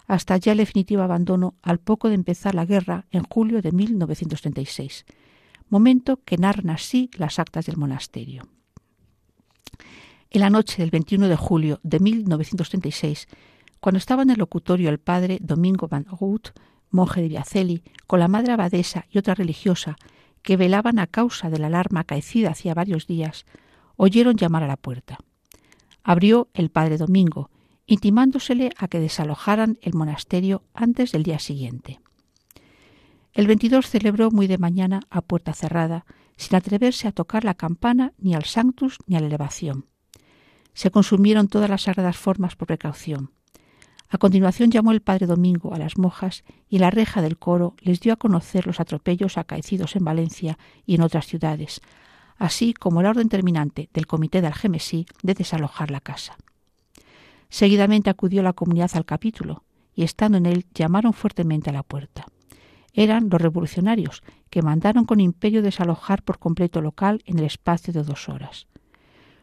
hasta 0.07 0.37
ya 0.37 0.51
el 0.51 0.59
definitivo 0.59 1.01
abandono 1.01 1.55
al 1.61 1.79
poco 1.79 2.09
de 2.09 2.15
empezar 2.15 2.55
la 2.55 2.65
guerra 2.65 3.05
en 3.11 3.23
julio 3.23 3.61
de 3.61 3.71
1936, 3.71 5.05
momento 5.69 6.19
que 6.23 6.37
narran 6.37 6.69
así 6.69 7.09
las 7.17 7.39
actas 7.39 7.65
del 7.65 7.77
monasterio. 7.77 8.43
En 10.29 10.41
la 10.41 10.49
noche 10.49 10.81
del 10.81 10.91
21 10.91 11.27
de 11.27 11.35
julio 11.35 11.79
de 11.83 11.99
1936, 11.99 13.27
cuando 13.79 13.97
estaba 13.97 14.23
en 14.23 14.31
el 14.31 14.37
locutorio 14.37 14.89
el 14.89 14.99
padre 14.99 15.37
Domingo 15.41 15.87
van 15.87 16.05
Root, 16.05 16.49
monje 16.91 17.21
de 17.21 17.27
Viaceli, 17.27 17.83
con 18.07 18.19
la 18.19 18.27
madre 18.27 18.53
abadesa 18.53 19.05
y 19.09 19.17
otra 19.17 19.35
religiosa, 19.35 19.95
que 20.41 20.57
velaban 20.57 20.99
a 20.99 21.07
causa 21.07 21.49
de 21.49 21.57
la 21.57 21.67
alarma 21.67 22.01
acaecida 22.01 22.51
hacía 22.51 22.73
varios 22.73 23.07
días, 23.07 23.45
oyeron 23.95 24.35
llamar 24.35 24.63
a 24.63 24.67
la 24.67 24.77
puerta. 24.77 25.17
Abrió 26.07 26.49
el 26.53 26.69
padre 26.69 26.97
Domingo, 26.97 27.49
intimándosele 27.87 28.69
a 28.77 28.87
que 28.87 28.99
desalojaran 28.99 29.79
el 29.81 29.95
monasterio 29.95 30.61
antes 30.75 31.11
del 31.11 31.23
día 31.23 31.39
siguiente. 31.39 31.99
El 33.33 33.47
22 33.47 33.89
celebró 33.89 34.29
muy 34.29 34.45
de 34.45 34.59
mañana 34.59 35.01
a 35.09 35.21
puerta 35.21 35.53
cerrada, 35.53 36.05
sin 36.37 36.55
atreverse 36.55 37.07
a 37.07 37.11
tocar 37.11 37.43
la 37.43 37.55
campana 37.55 38.13
ni 38.19 38.35
al 38.35 38.45
sanctus 38.45 38.99
ni 39.07 39.15
a 39.15 39.19
la 39.19 39.25
elevación. 39.25 39.87
Se 40.75 40.91
consumieron 40.91 41.47
todas 41.47 41.71
las 41.71 41.81
sagradas 41.81 42.17
formas 42.17 42.55
por 42.55 42.67
precaución. 42.67 43.31
A 44.07 44.19
continuación 44.19 44.69
llamó 44.69 44.91
el 44.91 45.01
padre 45.01 45.25
Domingo 45.25 45.73
a 45.73 45.79
las 45.79 45.97
monjas 45.97 46.43
y 46.69 46.77
la 46.77 46.91
reja 46.91 47.23
del 47.23 47.39
coro 47.39 47.73
les 47.81 47.99
dio 47.99 48.13
a 48.13 48.17
conocer 48.17 48.67
los 48.67 48.79
atropellos 48.79 49.39
acaecidos 49.39 49.95
en 49.95 50.05
Valencia 50.05 50.59
y 50.85 50.93
en 50.93 51.01
otras 51.01 51.25
ciudades, 51.25 51.81
así 52.37 52.73
como 52.73 53.01
la 53.01 53.09
orden 53.09 53.29
terminante 53.29 53.89
del 53.93 54.07
comité 54.07 54.41
de 54.41 54.47
Algemesí 54.47 55.05
de 55.23 55.33
desalojar 55.33 55.91
la 55.91 56.01
casa. 56.01 56.37
Seguidamente 57.49 58.09
acudió 58.09 58.43
la 58.43 58.53
comunidad 58.53 58.91
al 58.95 59.05
capítulo 59.05 59.63
y 59.95 60.03
estando 60.03 60.37
en 60.37 60.45
él 60.45 60.65
llamaron 60.73 61.13
fuertemente 61.13 61.69
a 61.69 61.73
la 61.73 61.83
puerta. 61.83 62.25
Eran 62.93 63.29
los 63.29 63.41
revolucionarios 63.41 64.23
que 64.49 64.61
mandaron 64.61 65.05
con 65.05 65.19
imperio 65.19 65.61
desalojar 65.61 66.23
por 66.23 66.39
completo 66.39 66.81
local 66.81 67.21
en 67.25 67.39
el 67.39 67.45
espacio 67.45 67.93
de 67.93 68.03
dos 68.03 68.29
horas. 68.29 68.67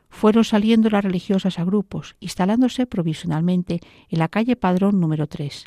Fueron 0.08 0.44
saliendo 0.44 0.90
las 0.90 1.04
religiosas 1.04 1.58
a 1.58 1.64
grupos, 1.64 2.16
instalándose 2.20 2.86
provisionalmente 2.86 3.80
en 4.08 4.18
la 4.18 4.28
calle 4.28 4.56
Padrón 4.56 5.00
número 5.00 5.26
3. 5.26 5.64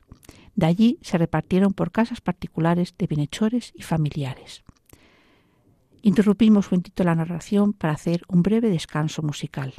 De 0.56 0.66
allí 0.66 1.00
se 1.02 1.18
repartieron 1.18 1.74
por 1.74 1.92
casas 1.92 2.22
particulares 2.22 2.94
de 2.98 3.08
bienhechores 3.08 3.72
y 3.76 3.82
familiares. 3.82 4.64
Interrumpimos 6.06 6.72
un 6.72 7.04
la 7.04 7.16
narración 7.16 7.74
para 7.74 7.94
hacer 7.94 8.22
un 8.28 8.44
breve 8.44 8.70
descanso 8.70 9.24
musical. 9.24 9.74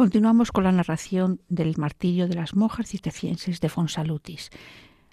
Continuamos 0.00 0.50
con 0.50 0.64
la 0.64 0.72
narración 0.72 1.42
del 1.50 1.76
martirio 1.76 2.26
de 2.26 2.34
las 2.34 2.56
monjas 2.56 2.88
cistercienses 2.88 3.60
de 3.60 3.68
Fonsalutis. 3.68 4.48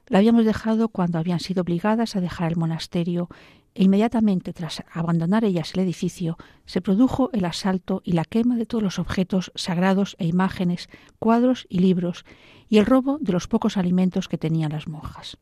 La 0.07 0.19
habíamos 0.19 0.45
dejado 0.45 0.87
cuando 0.87 1.19
habían 1.19 1.41
sido 1.41 1.63
obligadas 1.63 2.15
a 2.15 2.21
dejar 2.21 2.53
el 2.53 2.57
monasterio 2.57 3.27
e 3.75 3.83
inmediatamente 3.83 4.53
tras 4.53 4.85
abandonar 4.93 5.43
ellas 5.43 5.73
el 5.73 5.81
edificio 5.81 6.37
se 6.65 6.79
produjo 6.79 7.29
el 7.33 7.43
asalto 7.43 8.01
y 8.05 8.13
la 8.13 8.23
quema 8.23 8.55
de 8.55 8.65
todos 8.65 8.81
los 8.81 8.97
objetos 8.97 9.51
sagrados 9.55 10.15
e 10.19 10.25
imágenes, 10.25 10.87
cuadros 11.19 11.67
y 11.67 11.79
libros 11.79 12.23
y 12.69 12.77
el 12.77 12.85
robo 12.85 13.17
de 13.19 13.33
los 13.33 13.49
pocos 13.49 13.75
alimentos 13.75 14.29
que 14.29 14.37
tenían 14.37 14.71
las 14.71 14.87
monjas. 14.87 15.37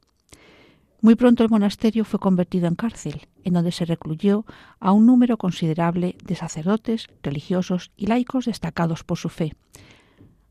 Muy 1.01 1.15
pronto 1.15 1.43
el 1.43 1.49
monasterio 1.49 2.05
fue 2.05 2.19
convertido 2.19 2.67
en 2.67 2.75
cárcel, 2.75 3.27
en 3.43 3.53
donde 3.53 3.71
se 3.71 3.85
recluyó 3.85 4.45
a 4.79 4.91
un 4.91 5.05
número 5.05 5.37
considerable 5.37 6.17
de 6.23 6.35
sacerdotes, 6.35 7.07
religiosos 7.21 7.91
y 7.95 8.07
laicos 8.07 8.45
destacados 8.45 9.03
por 9.03 9.17
su 9.17 9.29
fe. 9.29 9.53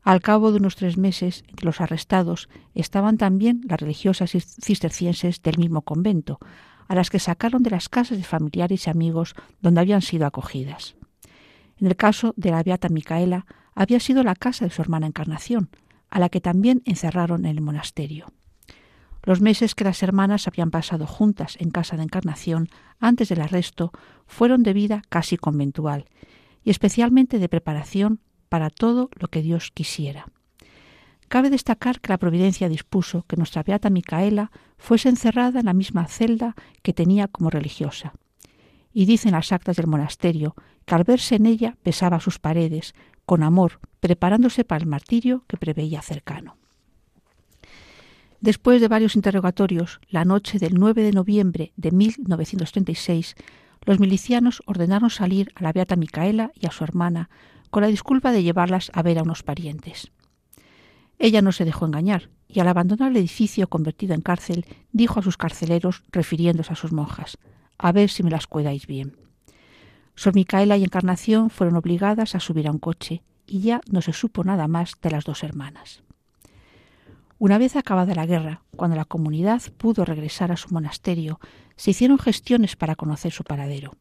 Al 0.01 0.21
cabo 0.21 0.51
de 0.51 0.59
unos 0.59 0.75
tres 0.75 0.97
meses, 0.97 1.43
entre 1.49 1.65
los 1.65 1.81
arrestados 1.81 2.47
estaban 2.75 3.17
también 3.17 3.61
las 3.67 3.79
religiosas 3.79 4.31
cistercienses 4.31 5.41
del 5.41 5.57
mismo 5.57 5.81
convento, 5.81 6.39
a 6.87 6.93
las 6.93 7.09
que 7.09 7.17
sacaron 7.17 7.63
de 7.63 7.71
las 7.71 7.89
casas 7.89 8.19
de 8.19 8.23
familiares 8.23 8.85
y 8.85 8.89
amigos 8.91 9.33
donde 9.61 9.81
habían 9.81 10.03
sido 10.03 10.27
acogidas. 10.27 10.95
En 11.79 11.87
el 11.87 11.95
caso 11.95 12.35
de 12.37 12.51
la 12.51 12.61
beata 12.61 12.87
Micaela, 12.89 13.47
había 13.73 13.99
sido 13.99 14.23
la 14.23 14.35
casa 14.35 14.65
de 14.65 14.71
su 14.71 14.81
hermana 14.83 15.07
Encarnación, 15.07 15.69
a 16.11 16.19
la 16.19 16.29
que 16.29 16.39
también 16.39 16.83
encerraron 16.85 17.45
en 17.45 17.57
el 17.57 17.61
monasterio. 17.61 18.27
Los 19.25 19.41
meses 19.41 19.73
que 19.73 19.83
las 19.83 20.03
hermanas 20.03 20.47
habían 20.47 20.69
pasado 20.69 21.07
juntas 21.07 21.57
en 21.59 21.71
casa 21.71 21.97
de 21.97 22.03
Encarnación 22.03 22.69
antes 22.99 23.27
del 23.29 23.41
arresto 23.41 23.91
fueron 24.27 24.61
de 24.61 24.73
vida 24.73 25.01
casi 25.09 25.35
conventual 25.35 26.05
y 26.63 26.69
especialmente 26.69 27.39
de 27.39 27.49
preparación 27.49 28.19
para 28.49 28.69
todo 28.69 29.09
lo 29.15 29.27
que 29.27 29.41
Dios 29.41 29.71
quisiera. 29.73 30.27
Cabe 31.27 31.49
destacar 31.49 32.01
que 32.01 32.13
la 32.13 32.19
providencia 32.19 32.69
dispuso 32.69 33.23
que 33.27 33.35
nuestra 33.35 33.63
beata 33.63 33.89
Micaela 33.89 34.51
fuese 34.77 35.09
encerrada 35.09 35.59
en 35.59 35.65
la 35.65 35.73
misma 35.73 36.05
celda 36.05 36.55
que 36.83 36.93
tenía 36.93 37.27
como 37.27 37.49
religiosa. 37.49 38.13
Y 38.93 39.05
dicen 39.05 39.31
las 39.31 39.51
actas 39.51 39.75
del 39.77 39.87
monasterio 39.87 40.55
que 40.85 40.93
al 40.93 41.03
verse 41.03 41.35
en 41.35 41.47
ella 41.47 41.77
besaba 41.83 42.19
sus 42.19 42.37
paredes, 42.37 42.93
con 43.25 43.41
amor, 43.41 43.79
preparándose 43.99 44.63
para 44.63 44.83
el 44.83 44.87
martirio 44.87 45.43
que 45.47 45.57
preveía 45.57 46.03
cercano. 46.03 46.57
Después 48.45 48.79
de 48.79 48.87
varios 48.87 49.15
interrogatorios, 49.15 49.99
la 50.07 50.23
noche 50.23 50.59
del 50.59 50.75
9 50.75 51.01
de 51.01 51.13
noviembre 51.13 51.73
de 51.77 51.89
1936, 51.89 53.33
los 53.85 53.99
milicianos 53.99 54.61
ordenaron 54.67 55.09
salir 55.09 55.51
a 55.55 55.63
la 55.63 55.73
beata 55.73 55.95
Micaela 55.95 56.51
y 56.53 56.67
a 56.67 56.71
su 56.71 56.83
hermana 56.83 57.31
con 57.71 57.81
la 57.81 57.87
disculpa 57.87 58.31
de 58.31 58.43
llevarlas 58.43 58.91
a 58.93 59.01
ver 59.01 59.17
a 59.17 59.23
unos 59.23 59.41
parientes. 59.41 60.11
Ella 61.17 61.41
no 61.41 61.51
se 61.53 61.65
dejó 61.65 61.87
engañar 61.87 62.29
y 62.47 62.59
al 62.59 62.67
abandonar 62.67 63.09
el 63.09 63.17
edificio 63.17 63.67
convertido 63.67 64.13
en 64.13 64.21
cárcel 64.21 64.67
dijo 64.91 65.19
a 65.19 65.23
sus 65.23 65.37
carceleros, 65.37 66.03
refiriéndose 66.11 66.71
a 66.71 66.75
sus 66.75 66.91
monjas, 66.91 67.39
a 67.79 67.91
ver 67.93 68.11
si 68.11 68.21
me 68.21 68.29
las 68.29 68.45
cuidáis 68.45 68.85
bien. 68.85 69.17
Sor 70.13 70.35
Micaela 70.35 70.77
y 70.77 70.83
Encarnación 70.83 71.49
fueron 71.49 71.77
obligadas 71.77 72.35
a 72.35 72.39
subir 72.39 72.67
a 72.67 72.71
un 72.71 72.77
coche 72.77 73.23
y 73.47 73.61
ya 73.61 73.81
no 73.89 74.03
se 74.03 74.13
supo 74.13 74.43
nada 74.43 74.67
más 74.67 74.91
de 75.01 75.09
las 75.09 75.25
dos 75.25 75.41
hermanas. 75.41 76.04
Una 77.37 77.57
vez 77.57 77.75
acabada 77.75 78.15
la 78.15 78.25
guerra, 78.25 78.61
cuando 78.77 78.95
la 78.95 79.03
comunidad 79.03 79.61
pudo 79.77 80.05
regresar 80.05 80.53
a 80.53 80.57
su 80.57 80.73
monasterio, 80.73 81.39
se 81.75 81.91
hicieron 81.91 82.17
gestiones 82.17 82.77
para 82.77 82.95
conocer 82.95 83.33
su 83.33 83.43
paradero, 83.43 83.91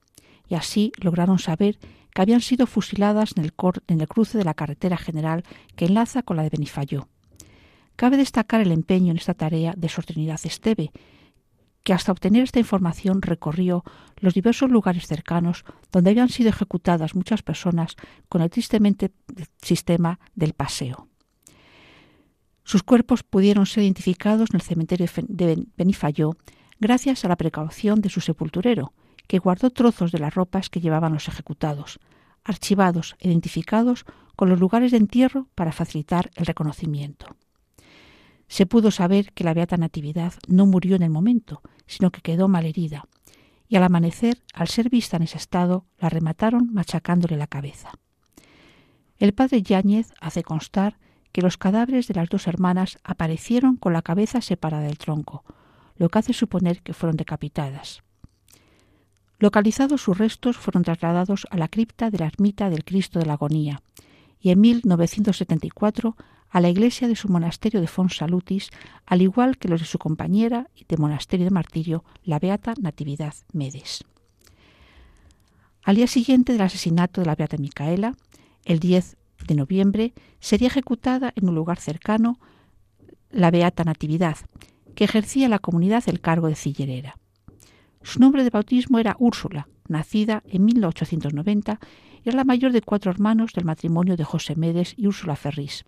y 0.49 0.55
así 0.55 0.93
lograron 1.01 1.41
saber 1.41 1.79
que 2.15 2.23
habían 2.23 2.41
sido 2.41 2.69
fusiladas 2.69 3.35
en 3.37 3.45
el, 3.45 4.07
cruce 4.09 4.39
de 4.39 4.45
la 4.45 4.55
carretera 4.55 4.97
general 4.97 5.43
que 5.75 5.87
enlaza 5.87 6.23
con 6.23 6.37
la 6.37 6.45
de 6.45 6.51
Benifayó. 6.51 7.09
Cabe 7.97 8.17
destacar 8.17 8.61
el 8.61 8.71
empeño 8.71 9.11
en 9.11 9.17
esta 9.17 9.35
tarea 9.35 9.75
de 9.77 9.89
Sor 9.89 10.05
Trinidad 10.05 10.41
Esteve, 10.45 10.93
que 11.83 11.93
hasta 11.93 12.13
obtener 12.13 12.45
esta 12.45 12.61
información 12.61 13.21
recorrió 13.21 13.83
los 14.17 14.35
diversos 14.35 14.71
lugares 14.71 15.09
cercanos 15.09 15.65
donde 15.91 16.11
habían 16.11 16.29
sido 16.29 16.51
ejecutadas 16.51 17.17
muchas 17.17 17.43
personas 17.43 17.97
con 18.29 18.43
el 18.43 18.51
tristemente 18.51 19.11
sistema 19.61 20.21
del 20.35 20.55
paseo. 20.55 21.09
Sus 22.65 22.83
cuerpos 22.83 23.23
pudieron 23.23 23.67
ser 23.67 23.85
identificados 23.85 24.51
en 24.51 24.57
el 24.57 24.63
cementerio 24.63 25.07
de 25.29 25.67
Benifayó 25.77 26.37
gracias 26.81 27.25
a 27.25 27.29
la 27.29 27.37
precaución 27.37 28.01
de 28.01 28.09
su 28.09 28.21
sepulturero, 28.21 28.93
que 29.27 29.39
guardó 29.39 29.71
trozos 29.71 30.13
de 30.13 30.19
las 30.19 30.35
ropas 30.35 30.71
que 30.71 30.81
llevaban 30.81 31.13
los 31.13 31.29
ejecutados, 31.29 32.01
archivados 32.43 33.17
e 33.21 33.29
identificados 33.29 34.05
con 34.37 34.49
los 34.49 34.61
lugares 34.61 34.91
de 34.91 34.99
entierro 34.99 35.49
para 35.55 35.73
facilitar 35.73 36.31
el 36.35 36.47
reconocimiento. 36.47 37.37
Se 38.49 38.67
pudo 38.67 38.91
saber 38.91 39.33
que 39.33 39.45
la 39.45 39.55
Beata 39.55 39.77
Natividad 39.77 40.35
no 40.49 40.67
murió 40.67 40.97
en 40.97 41.03
el 41.03 41.11
momento, 41.11 41.63
sino 41.87 42.11
que 42.11 42.21
quedó 42.21 42.49
malherida, 42.49 43.05
y 43.69 43.77
al 43.77 43.85
amanecer, 43.85 44.43
al 44.53 44.69
ser 44.69 44.91
vista 44.91 45.17
en 45.17 45.23
ese 45.25 45.39
estado, 45.39 45.87
la 45.99 46.09
remataron 46.09 46.73
machacándole 46.73 47.37
la 47.37 47.47
cabeza. 47.47 47.93
El 49.19 49.33
padre 49.33 49.63
Yáñez 49.63 50.13
hace 50.21 50.43
constar 50.43 50.99
que 51.35 51.43
los 51.43 51.59
cadáveres 51.59 52.07
de 52.07 52.15
las 52.15 52.29
dos 52.29 52.47
hermanas 52.47 52.97
aparecieron 53.03 53.75
con 53.75 53.93
la 53.93 54.03
cabeza 54.03 54.41
separada 54.41 54.85
del 54.85 54.99
tronco, 54.99 55.43
lo 55.97 56.09
que 56.09 56.21
hace 56.21 56.33
suponer 56.33 56.81
que 56.81 56.95
fueron 56.95 57.17
decapitadas. 57.17 58.05
Localizados 59.41 60.01
sus 60.01 60.17
restos 60.17 60.57
fueron 60.57 60.85
trasladados 60.85 61.49
a 61.51 61.57
la 61.57 61.67
cripta 61.67 62.11
de 62.11 62.19
la 62.19 62.27
ermita 62.27 62.71
del 62.71 62.85
Cristo 62.85 63.19
de 63.19 63.27
la 63.27 63.33
Agonía 63.33 63.83
y 64.41 64.51
en 64.51 64.61
1974 64.61 66.17
a 66.51 66.61
la 66.61 66.69
iglesia 66.69 67.09
de 67.09 67.17
su 67.17 67.29
monasterio 67.29 67.81
de 67.81 67.89
Fonsalutis, 67.89 68.71
al 69.05 69.21
igual 69.21 69.59
que 69.59 69.67
los 69.67 69.81
de 69.81 69.87
su 69.87 69.99
compañera 69.99 70.71
y 70.73 70.85
de 70.85 70.99
monasterio 70.99 71.47
de 71.47 71.51
martirio, 71.51 72.05
la 72.23 72.39
Beata 72.39 72.75
Natividad 72.81 73.35
Medes. 73.53 74.05
Al 75.83 75.97
día 75.97 76.07
siguiente 76.07 76.53
del 76.53 76.63
asesinato 76.63 77.23
de 77.23 77.27
la 77.27 77.35
Beata 77.35 77.57
Micaela, 77.57 78.15
el 78.65 78.79
10 78.79 79.17
de 79.47 79.55
noviembre, 79.55 80.15
sería 80.41 80.69
ejecutada 80.69 81.33
en 81.37 81.49
un 81.49 81.55
lugar 81.55 81.79
cercano 81.79 82.39
la 83.31 83.51
Beata 83.51 83.85
Natividad, 83.85 84.37
que 84.95 85.05
ejercía 85.05 85.49
la 85.49 85.59
comunidad 85.59 86.05
el 86.07 86.21
cargo 86.21 86.49
de 86.49 86.55
cillerera. 86.55 87.17
Su 88.03 88.21
nombre 88.21 88.45
de 88.45 88.51
bautismo 88.51 88.99
era 88.99 89.17
Úrsula, 89.19 89.69
nacida 89.89 90.43
en 90.47 90.65
1890, 90.65 91.81
y 92.23 92.29
era 92.29 92.37
la 92.37 92.45
mayor 92.45 92.73
de 92.73 92.83
cuatro 92.83 93.11
hermanos 93.11 93.53
del 93.55 93.65
matrimonio 93.65 94.17
de 94.17 94.25
José 94.25 94.57
Medes 94.57 94.95
y 94.97 95.07
Úrsula 95.07 95.37
Ferris, 95.37 95.85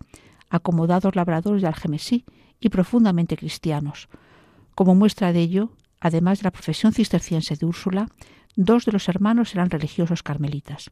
acomodados 0.49 1.15
labradores 1.15 1.61
de 1.61 1.67
Algemesí 1.67 2.25
y 2.59 2.69
profundamente 2.69 3.37
cristianos. 3.37 4.09
Como 4.75 4.95
muestra 4.95 5.33
de 5.33 5.39
ello, 5.39 5.71
además 5.99 6.39
de 6.39 6.45
la 6.45 6.51
profesión 6.51 6.93
cisterciense 6.93 7.55
de 7.55 7.65
Úrsula, 7.65 8.07
dos 8.55 8.85
de 8.85 8.91
los 8.91 9.07
hermanos 9.09 9.53
eran 9.53 9.69
religiosos 9.69 10.23
carmelitas. 10.23 10.91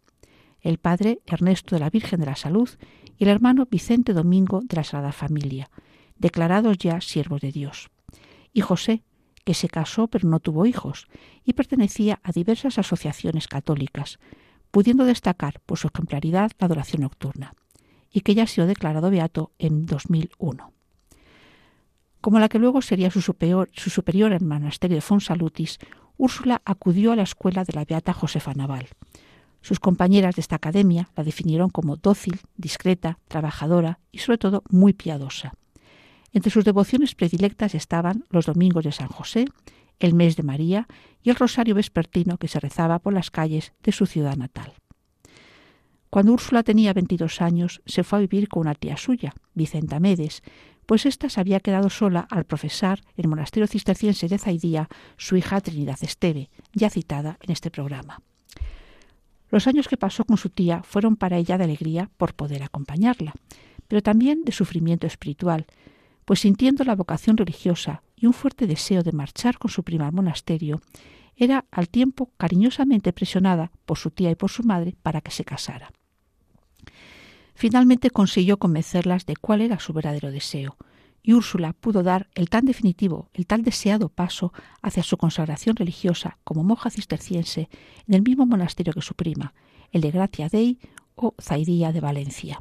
El 0.65 0.79
padre 0.79 1.19
Ernesto 1.27 1.75
de 1.75 1.79
la 1.79 1.91
Virgen 1.91 2.19
de 2.19 2.25
la 2.25 2.35
Salud 2.35 2.67
y 3.19 3.23
el 3.23 3.29
hermano 3.29 3.67
Vicente 3.69 4.13
Domingo 4.13 4.61
de 4.63 4.77
la 4.77 4.83
Sagrada 4.83 5.11
Familia, 5.11 5.69
declarados 6.17 6.79
ya 6.79 7.01
siervos 7.01 7.41
de 7.41 7.51
Dios. 7.51 7.91
Y 8.51 8.61
José, 8.61 9.03
que 9.43 9.53
se 9.53 9.69
casó 9.69 10.07
pero 10.07 10.27
no 10.27 10.39
tuvo 10.39 10.65
hijos 10.65 11.05
y 11.43 11.53
pertenecía 11.53 12.19
a 12.23 12.31
diversas 12.31 12.79
asociaciones 12.79 13.47
católicas, 13.47 14.17
pudiendo 14.71 15.05
destacar 15.05 15.59
por 15.67 15.77
su 15.77 15.87
ejemplaridad 15.93 16.51
la 16.57 16.65
adoración 16.65 17.03
nocturna 17.03 17.53
y 18.11 18.21
que 18.21 18.33
ya 18.33 18.43
ha 18.43 18.47
sido 18.47 18.65
declarado 18.65 19.11
beato 19.11 19.51
en 19.59 19.85
2001. 19.85 20.73
Como 22.21 22.39
la 22.39 22.49
que 22.49 22.57
luego 22.57 22.81
sería 22.81 23.11
su 23.11 23.21
superior, 23.21 23.69
su 23.73 23.91
superior 23.91 24.31
en 24.31 24.41
el 24.41 24.47
monasterio 24.47 24.97
de 24.97 25.01
Fonsalutis, 25.01 25.77
Úrsula 26.17 26.63
acudió 26.65 27.11
a 27.11 27.15
la 27.15 27.21
escuela 27.21 27.63
de 27.63 27.73
la 27.73 27.85
beata 27.85 28.13
Josefa 28.13 28.55
Naval. 28.55 28.87
Sus 29.65 29.79
compañeras 29.79 30.35
de 30.35 30.41
esta 30.41 30.57
academia 30.57 31.09
la 31.15 31.23
definieron 31.23 31.71
como 31.71 31.95
dócil, 31.95 32.39
discreta, 32.55 33.17
trabajadora 33.27 33.97
y 34.11 34.19
sobre 34.19 34.37
todo 34.37 34.61
muy 34.69 34.93
piadosa. 34.93 35.55
Entre 36.33 36.51
sus 36.51 36.63
devociones 36.65 37.15
predilectas 37.15 37.73
estaban 37.73 38.25
los 38.29 38.45
domingos 38.45 38.83
de 38.83 38.91
San 38.91 39.07
José, 39.07 39.47
el 39.97 40.13
mes 40.13 40.35
de 40.35 40.43
María 40.43 40.87
y 41.23 41.31
el 41.31 41.35
rosario 41.35 41.73
vespertino 41.73 42.37
que 42.37 42.47
se 42.47 42.59
rezaba 42.59 42.99
por 42.99 43.13
las 43.13 43.31
calles 43.31 43.73
de 43.81 43.91
su 43.91 44.05
ciudad 44.05 44.37
natal. 44.37 44.71
Cuando 46.11 46.33
Úrsula 46.33 46.61
tenía 46.61 46.93
22 46.93 47.41
años, 47.41 47.81
se 47.87 48.03
fue 48.03 48.19
a 48.19 48.21
vivir 48.21 48.49
con 48.49 48.61
una 48.61 48.75
tía 48.75 48.97
suya, 48.97 49.33
Vicenta 49.55 49.99
Medes, 49.99 50.43
pues 50.85 51.07
ésta 51.07 51.27
se 51.27 51.39
había 51.39 51.59
quedado 51.59 51.89
sola 51.89 52.27
al 52.29 52.45
profesar 52.45 52.99
en 53.17 53.23
el 53.23 53.29
monasterio 53.29 53.65
cisterciense 53.65 54.27
de 54.27 54.37
Zaidía 54.37 54.89
su 55.17 55.37
hija 55.37 55.59
Trinidad 55.59 55.97
Esteve, 56.01 56.51
ya 56.71 56.91
citada 56.91 57.39
en 57.41 57.51
este 57.51 57.71
programa. 57.71 58.21
Los 59.55 59.67
años 59.67 59.87
que 59.87 59.95
pasó 59.95 60.25
con 60.25 60.35
su 60.35 60.49
tía 60.49 60.83
fueron 60.83 61.15
para 61.15 61.37
ella 61.37 61.57
de 61.57 61.63
alegría 61.63 62.09
por 62.17 62.33
poder 62.33 62.61
acompañarla, 62.61 63.33
pero 63.87 64.03
también 64.03 64.43
de 64.43 64.51
sufrimiento 64.51 65.07
espiritual, 65.07 65.65
pues 66.25 66.41
sintiendo 66.41 66.83
la 66.83 66.93
vocación 66.93 67.37
religiosa 67.37 68.03
y 68.17 68.25
un 68.25 68.33
fuerte 68.33 68.67
deseo 68.67 69.01
de 69.01 69.13
marchar 69.13 69.57
con 69.57 69.71
su 69.71 69.83
prima 69.83 70.07
al 70.07 70.11
monasterio, 70.11 70.81
era 71.37 71.63
al 71.71 71.87
tiempo 71.87 72.31
cariñosamente 72.35 73.13
presionada 73.13 73.71
por 73.85 73.97
su 73.97 74.11
tía 74.11 74.29
y 74.29 74.35
por 74.35 74.51
su 74.51 74.63
madre 74.63 74.97
para 75.01 75.21
que 75.21 75.31
se 75.31 75.45
casara. 75.45 75.89
Finalmente 77.53 78.09
consiguió 78.09 78.57
convencerlas 78.57 79.25
de 79.25 79.37
cuál 79.37 79.61
era 79.61 79.79
su 79.79 79.93
verdadero 79.93 80.31
deseo, 80.31 80.75
y 81.25 81.33
Úrsula 81.33 81.73
pudo 81.73 82.03
dar 82.03 82.29
el 82.35 82.49
tan 82.49 82.65
definitivo, 82.65 83.29
el 83.33 83.47
tan 83.47 83.63
deseado 83.63 84.09
paso 84.09 84.53
hacia 84.83 85.01
su 85.01 85.17
consagración 85.17 85.75
religiosa 85.75 86.37
como 86.43 86.63
monja 86.63 86.91
cisterciense 86.91 87.67
en 88.07 88.13
el 88.13 88.21
mismo 88.21 88.45
monasterio 88.45 88.93
que 88.93 89.01
su 89.01 89.15
prima, 89.15 89.55
el 89.91 90.01
de 90.01 90.11
Gracia 90.11 90.49
Dei 90.49 90.77
o 91.15 91.33
Zaidía 91.41 91.91
de 91.91 91.99
Valencia. 91.99 92.59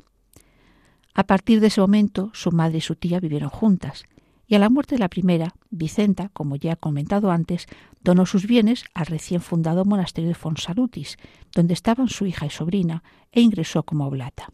A 1.13 1.25
partir 1.25 1.61
de 1.61 1.67
ese 1.67 1.83
momento, 1.83 2.31
su 2.33 2.53
madre 2.53 2.79
y 2.79 2.81
su 2.81 2.97
tía 2.97 3.21
vivieron 3.21 3.51
juntas, 3.51 4.07
y 4.47 4.55
a 4.55 4.59
la 4.59 4.71
muerte 4.71 4.95
de 4.95 5.01
la 5.01 5.09
primera, 5.09 5.55
Vicenta, 5.71 6.31
como 6.31 6.57
ya 6.57 6.73
he 6.73 6.77
comentado 6.77 7.31
antes, 7.31 7.67
donó 8.03 8.25
sus 8.25 8.47
bienes 8.47 8.85
al 8.95 9.07
recién 9.07 9.43
fundado 9.43 9.85
monasterio 9.85 10.29
de 10.29 10.35
Fonsalutis, 10.35 11.19
donde 11.55 11.75
estaban 11.75 12.09
su 12.09 12.25
hija 12.25 12.47
y 12.47 12.51
sobrina, 12.51 13.03
e 13.31 13.43
ingresó 13.43 13.83
como 13.83 14.07
oblata. 14.07 14.49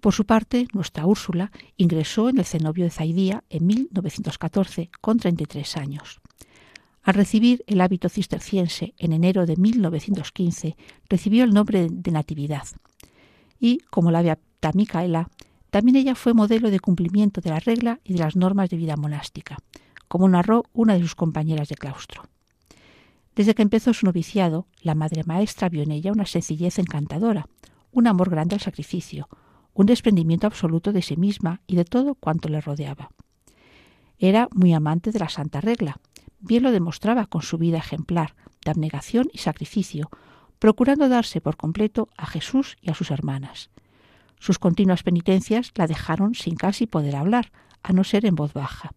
Por 0.00 0.14
su 0.14 0.24
parte, 0.24 0.68
nuestra 0.72 1.06
Úrsula 1.06 1.50
ingresó 1.76 2.28
en 2.28 2.38
el 2.38 2.44
cenobio 2.44 2.84
de 2.84 2.90
Zaidía 2.90 3.44
en 3.50 3.66
1914 3.66 4.90
con 5.00 5.18
33 5.18 5.76
años. 5.76 6.20
Al 7.02 7.14
recibir 7.14 7.62
el 7.66 7.80
hábito 7.80 8.08
cisterciense 8.08 8.94
en 8.98 9.12
enero 9.12 9.46
de 9.46 9.56
1915, 9.56 10.76
recibió 11.08 11.44
el 11.44 11.54
nombre 11.54 11.88
de 11.90 12.10
Natividad. 12.10 12.66
Y, 13.60 13.78
como 13.90 14.10
la 14.10 14.22
beata 14.22 14.72
Micaela, 14.74 15.28
también 15.70 15.96
ella 15.96 16.14
fue 16.14 16.34
modelo 16.34 16.70
de 16.70 16.80
cumplimiento 16.80 17.40
de 17.40 17.50
la 17.50 17.60
regla 17.60 18.00
y 18.02 18.14
de 18.14 18.18
las 18.18 18.34
normas 18.34 18.70
de 18.70 18.76
vida 18.76 18.96
monástica, 18.96 19.56
como 20.08 20.28
narró 20.28 20.64
una 20.72 20.94
de 20.94 21.00
sus 21.00 21.14
compañeras 21.14 21.68
de 21.68 21.76
claustro. 21.76 22.22
Desde 23.36 23.54
que 23.54 23.62
empezó 23.62 23.92
su 23.92 24.06
noviciado, 24.06 24.66
la 24.80 24.94
madre 24.94 25.22
maestra 25.24 25.68
vio 25.68 25.82
en 25.82 25.92
ella 25.92 26.10
una 26.10 26.26
sencillez 26.26 26.78
encantadora, 26.78 27.46
un 27.92 28.06
amor 28.06 28.30
grande 28.30 28.54
al 28.54 28.60
sacrificio, 28.60 29.28
un 29.76 29.84
desprendimiento 29.84 30.46
absoluto 30.46 30.92
de 30.92 31.02
sí 31.02 31.16
misma 31.16 31.60
y 31.66 31.76
de 31.76 31.84
todo 31.84 32.14
cuanto 32.14 32.48
le 32.48 32.62
rodeaba. 32.62 33.10
Era 34.18 34.48
muy 34.52 34.72
amante 34.72 35.12
de 35.12 35.18
la 35.18 35.28
santa 35.28 35.60
regla, 35.60 36.00
bien 36.40 36.62
lo 36.62 36.72
demostraba 36.72 37.26
con 37.26 37.42
su 37.42 37.58
vida 37.58 37.76
ejemplar 37.76 38.34
de 38.64 38.70
abnegación 38.70 39.28
y 39.32 39.38
sacrificio, 39.38 40.08
procurando 40.58 41.10
darse 41.10 41.42
por 41.42 41.58
completo 41.58 42.08
a 42.16 42.24
Jesús 42.24 42.78
y 42.80 42.90
a 42.90 42.94
sus 42.94 43.10
hermanas. 43.10 43.68
Sus 44.38 44.58
continuas 44.58 45.02
penitencias 45.02 45.72
la 45.74 45.86
dejaron 45.86 46.34
sin 46.34 46.56
casi 46.56 46.86
poder 46.86 47.14
hablar, 47.14 47.52
a 47.82 47.92
no 47.92 48.02
ser 48.02 48.24
en 48.24 48.34
voz 48.34 48.54
baja. 48.54 48.92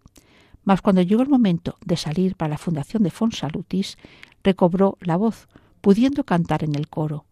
Mas 0.64 0.82
cuando 0.82 1.02
llegó 1.02 1.22
el 1.22 1.30
momento 1.30 1.76
de 1.86 1.98
salir 1.98 2.36
para 2.36 2.52
la 2.52 2.58
fundación 2.58 3.04
de 3.04 3.12
Fonsalutis, 3.12 3.98
recobró 4.44 4.98
la 5.02 5.18
voz, 5.18 5.50
pudiendo 5.82 6.24
cantar 6.24 6.64
en 6.64 6.76
el 6.76 6.88
coro, 6.88 7.26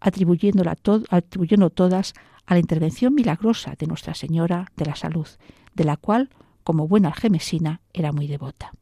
atribuyéndola 0.00 0.76
atribuyendo 1.10 1.70
todas 1.70 2.14
a 2.46 2.54
la 2.54 2.60
intervención 2.60 3.14
milagrosa 3.14 3.74
de 3.78 3.86
Nuestra 3.86 4.14
Señora 4.14 4.70
de 4.76 4.86
la 4.86 4.96
Salud, 4.96 5.28
de 5.74 5.84
la 5.84 5.96
cual, 5.96 6.30
como 6.62 6.88
buena 6.88 7.08
algemesina, 7.08 7.80
era 7.92 8.12
muy 8.12 8.26
devota. 8.26 8.72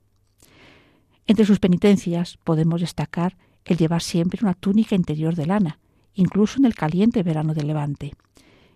Entre 1.27 1.47
sus 1.47 1.61
penitencias 1.61 2.39
podemos 2.45 2.81
destacar 2.81 3.37
el 3.65 3.77
llevar 3.77 4.03
siempre 4.03 4.41
una 4.43 4.55
túnica 4.55 4.95
interior 4.95 5.35
de 5.37 5.47
lana, 5.47 5.79
incluso 6.15 6.59
en 6.59 6.65
el 6.65 6.75
caliente 6.75 7.23
verano 7.23 7.55
de 7.55 7.63
Levante, 7.63 8.13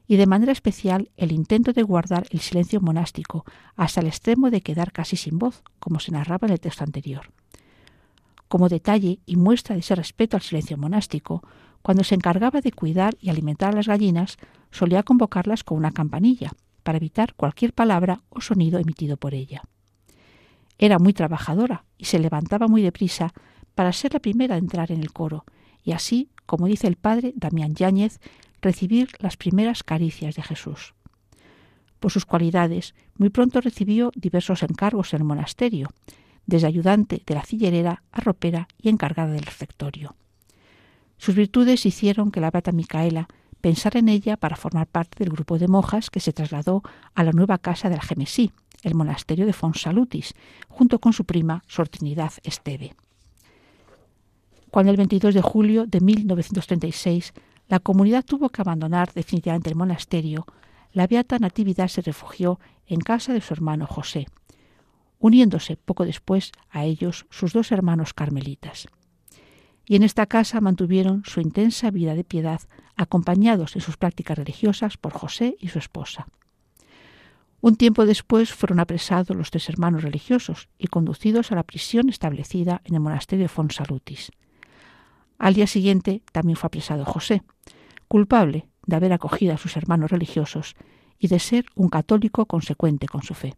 y 0.09 0.16
de 0.16 0.27
manera 0.27 0.53
especial 0.53 1.11
el 1.16 1.33
intento 1.33 1.72
de 1.72 1.83
guardar 1.83 2.27
el 2.31 2.40
silencio 2.40 2.81
monástico 2.81 3.44
hasta 3.75 4.01
el 4.01 4.07
extremo 4.07 4.51
de 4.51 4.61
quedar 4.61 4.92
casi 4.92 5.16
sin 5.16 5.38
voz, 5.38 5.62
como 5.81 5.99
se 5.99 6.12
narraba 6.12 6.46
en 6.46 6.53
el 6.53 6.61
texto 6.61 6.85
anterior. 6.85 7.33
Como 8.49 8.68
detalle 8.68 9.18
y 9.27 9.37
muestra 9.37 9.75
de 9.75 9.81
ese 9.81 9.96
respeto 9.96 10.37
al 10.37 10.42
silencio 10.42 10.79
monástico, 10.79 11.42
cuando 11.87 12.03
se 12.03 12.16
encargaba 12.16 12.61
de 12.62 12.72
cuidar 12.72 13.14
y 13.20 13.31
alimentar 13.31 13.72
a 13.72 13.77
las 13.77 13.87
gallinas, 13.87 14.38
solía 14.72 15.05
convocarlas 15.05 15.62
con 15.62 15.79
una 15.79 15.92
campanilla, 15.92 16.51
para 16.83 16.99
evitar 16.99 17.35
cualquier 17.35 17.72
palabra 17.72 18.22
o 18.29 18.40
sonido 18.40 18.81
emitido 18.81 19.16
por 19.16 19.35
ella. 19.35 19.62
Era 20.79 20.99
muy 20.99 21.12
trabajadora 21.12 21.85
y 21.96 22.07
se 22.07 22.18
levantaba 22.18 22.66
muy 22.66 22.83
deprisa 22.83 23.33
para 23.77 23.92
ser 23.92 24.14
la 24.14 24.18
primera 24.18 24.57
a 24.57 24.59
entrar 24.59 24.90
en 24.90 25.01
el 25.01 25.12
coro, 25.12 25.44
y 25.85 25.92
así, 25.92 26.29
como 26.44 26.66
dice 26.66 26.88
el 26.88 26.96
padre 26.96 27.33
Damián 27.37 27.77
Yáñez, 27.77 28.18
recibir 28.61 29.11
las 29.20 29.37
primeras 29.37 29.85
caricias 29.85 30.35
de 30.35 30.42
Jesús. 30.42 30.94
Por 32.01 32.11
sus 32.11 32.27
cualidades, 32.27 32.96
muy 33.16 33.31
pronto 33.31 33.61
recibió 33.61 34.11
diversos 34.16 34.64
encargos 34.64 35.14
en 35.14 35.20
el 35.20 35.25
monasterio, 35.25 35.90
desde 36.46 36.66
ayudante 36.66 37.22
de 37.25 37.35
la 37.35 37.44
cillerera 37.44 38.03
a 38.11 38.20
ropera 38.22 38.66
y 38.77 38.88
encargada 38.88 39.31
del 39.31 39.44
refectorio. 39.44 40.16
Sus 41.19 41.35
virtudes 41.35 41.87
hicieron 41.87 42.31
que 42.31 42.41
la 42.41 42.51
beata 42.51 42.73
Micaela 42.73 43.29
pensara 43.61 43.99
en 43.99 44.09
ella 44.09 44.37
para 44.37 44.57
formar 44.57 44.87
parte 44.87 45.25
del 45.25 45.33
grupo 45.33 45.59
de 45.59 45.69
monjas 45.69 46.11
que 46.11 46.21
se 46.21 46.33
trasladó 46.33 46.83
a 47.15 47.25
la 47.25 47.33
nueva 47.33 47.59
casa 47.59 47.89
de 47.89 47.97
la 47.97 48.03
Gemesí, 48.03 48.53
el 48.83 48.95
monasterio 48.95 49.47
de 49.47 49.53
Fonsalutis, 49.53 50.35
junto 50.69 50.99
con 51.01 51.13
su 51.13 51.25
prima 51.25 51.63
Sor 51.67 51.89
Trinidad 51.89 52.33
Esteve. 52.45 52.95
Cuando 54.71 54.91
el 54.91 54.97
22 54.99 55.35
de 55.35 55.43
julio 55.43 55.87
de 55.87 56.01
1936 56.01 57.33
la 57.69 57.81
comunidad 57.81 58.25
tuvo 58.25 58.51
que 58.51 58.63
abandonar 58.63 59.13
definitivamente 59.13 59.71
el 59.71 59.77
monasterio, 59.77 60.47
la 60.93 61.07
beata 61.07 61.39
Natividad 61.39 61.89
se 61.89 62.03
refugió 62.03 62.61
en 62.87 63.01
casa 63.01 63.33
de 63.33 63.41
su 63.41 63.53
hermano 63.55 63.87
José, 63.87 64.27
uniéndose 65.19 65.77
poco 65.77 66.05
después 66.05 66.53
a 66.71 66.85
ellos 66.85 67.27
sus 67.31 67.53
dos 67.53 67.73
hermanos 67.73 68.15
carmelitas. 68.15 68.87
Y 69.87 69.96
en 69.96 70.03
esta 70.03 70.27
casa 70.27 70.61
mantuvieron 70.61 71.22
su 71.25 71.40
intensa 71.40 71.90
vida 71.90 72.14
de 72.14 72.25
piedad, 72.25 72.61
acompañados 72.96 73.77
en 73.77 73.83
sus 73.83 73.96
prácticas 73.96 74.37
religiosas 74.37 74.96
por 74.96 75.12
José 75.12 75.57
y 75.61 75.68
su 75.68 75.79
esposa. 75.79 76.27
Un 77.61 77.77
tiempo 77.77 78.05
después 78.05 78.53
fueron 78.53 78.81
apresados 78.81 79.37
los 79.37 79.51
tres 79.51 79.68
hermanos 79.68 80.03
religiosos 80.03 80.68
y 80.79 80.88
conducidos 80.88 81.53
a 81.53 81.55
la 81.55 81.62
prisión 81.62 82.09
establecida 82.09 82.83
en 82.85 82.94
el 82.94 83.01
monasterio 83.01 83.44
de 83.44 83.49
Fonsalutis. 83.49 84.31
Al 85.38 85.55
día 85.55 85.66
siguiente 85.66 86.22
también 86.33 86.57
fue 86.57 86.68
apresado 86.68 87.05
José, 87.05 87.42
culpable 88.09 88.68
de 88.87 88.96
haber 88.96 89.12
acogido 89.12 89.55
a 89.55 89.59
sus 89.59 89.77
hermanos 89.77 90.11
religiosos 90.11 90.75
y 91.18 91.29
de 91.29 91.38
ser 91.38 91.66
un 91.75 91.88
católico 91.88 92.46
consecuente 92.46 93.07
con 93.07 93.22
su 93.22 93.35
fe. 93.35 93.55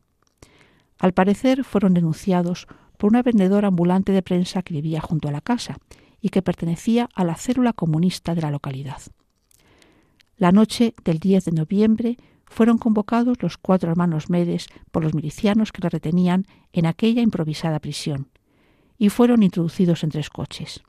Al 0.99 1.13
parecer 1.13 1.65
fueron 1.65 1.95
denunciados 1.95 2.67
por 2.97 3.11
una 3.11 3.23
vendedora 3.23 3.69
ambulante 3.69 4.13
de 4.13 4.23
prensa 4.23 4.63
que 4.63 4.75
vivía 4.75 5.01
junto 5.01 5.29
a 5.29 5.33
la 5.33 5.41
casa 5.41 5.77
y 6.21 6.31
que 6.31 6.43
pertenecía 6.43 7.09
a 7.15 7.25
la 7.25 7.37
célula 7.37 7.73
comunista 7.73 8.35
de 8.35 8.43
la 8.43 8.51
localidad. 8.51 9.01
La 10.37 10.53
noche 10.53 10.95
del 11.05 11.19
10 11.19 11.47
de 11.47 11.53
noviembre 11.53 12.17
fueron 12.47 12.79
convocados 12.79 13.43
los 13.43 13.59
cuatro 13.59 13.91
hermanos 13.91 14.31
Medes 14.31 14.69
por 14.91 15.03
los 15.03 15.15
milicianos 15.15 15.73
que 15.73 15.83
la 15.83 15.89
retenían 15.89 16.47
en 16.73 16.87
aquella 16.87 17.23
improvisada 17.23 17.79
prisión, 17.79 18.29
y 18.97 19.11
fueron 19.11 19.43
introducidos 19.43 20.03
en 20.03 20.11
tres 20.11 20.31
coches. 20.31 20.83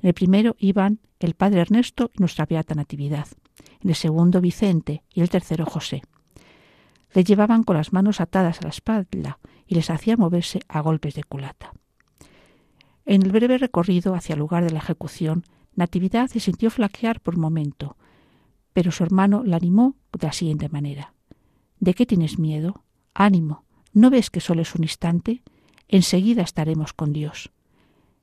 En 0.00 0.08
el 0.08 0.14
primero 0.14 0.56
iban 0.58 1.00
el 1.18 1.34
padre 1.34 1.60
Ernesto 1.60 2.10
y 2.14 2.20
nuestra 2.20 2.46
beata 2.46 2.74
Natividad, 2.74 3.26
en 3.80 3.90
el 3.90 3.96
segundo 3.96 4.40
Vicente 4.40 5.02
y 5.12 5.20
el 5.20 5.30
tercero 5.30 5.64
José. 5.66 6.02
Le 7.12 7.24
llevaban 7.24 7.62
con 7.62 7.76
las 7.76 7.92
manos 7.92 8.20
atadas 8.20 8.60
a 8.60 8.64
la 8.64 8.70
espalda 8.70 9.38
y 9.66 9.74
les 9.74 9.90
hacían 9.90 10.18
moverse 10.18 10.60
a 10.68 10.80
golpes 10.80 11.14
de 11.14 11.24
culata. 11.24 11.72
En 13.06 13.22
el 13.22 13.32
breve 13.32 13.58
recorrido 13.58 14.14
hacia 14.14 14.34
el 14.34 14.38
lugar 14.38 14.64
de 14.64 14.70
la 14.70 14.78
ejecución, 14.78 15.44
Natividad 15.74 16.28
se 16.28 16.40
sintió 16.40 16.70
flaquear 16.70 17.20
por 17.20 17.34
un 17.34 17.40
momento, 17.40 17.96
pero 18.72 18.92
su 18.92 19.02
hermano 19.02 19.42
la 19.44 19.56
animó 19.56 19.96
de 20.12 20.26
la 20.26 20.32
siguiente 20.32 20.68
manera. 20.68 21.14
¿De 21.80 21.94
qué 21.94 22.06
tienes 22.06 22.38
miedo? 22.38 22.84
Ánimo, 23.12 23.64
¿no 23.92 24.10
ves 24.10 24.30
que 24.30 24.40
solo 24.40 24.62
es 24.62 24.74
un 24.74 24.84
instante? 24.84 25.42
Enseguida 25.88 26.42
estaremos 26.42 26.92
con 26.92 27.12
Dios. 27.12 27.50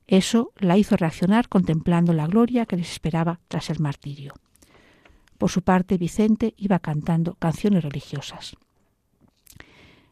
Eso 0.08 0.52
la 0.58 0.78
hizo 0.78 0.98
reaccionar 0.98 1.48
contemplando 1.48 2.14
la 2.14 2.28
gloria 2.28 2.66
que 2.66 2.78
les 2.78 2.92
esperaba 2.92 3.40
tras 3.48 3.70
el 3.70 3.80
martirio. 3.80 4.34
Por 5.38 5.50
su 5.50 5.62
parte, 5.62 5.98
Vicente 5.98 6.54
iba 6.58 6.80
cantando 6.80 7.36
canciones 7.36 7.84
religiosas. 7.84 8.56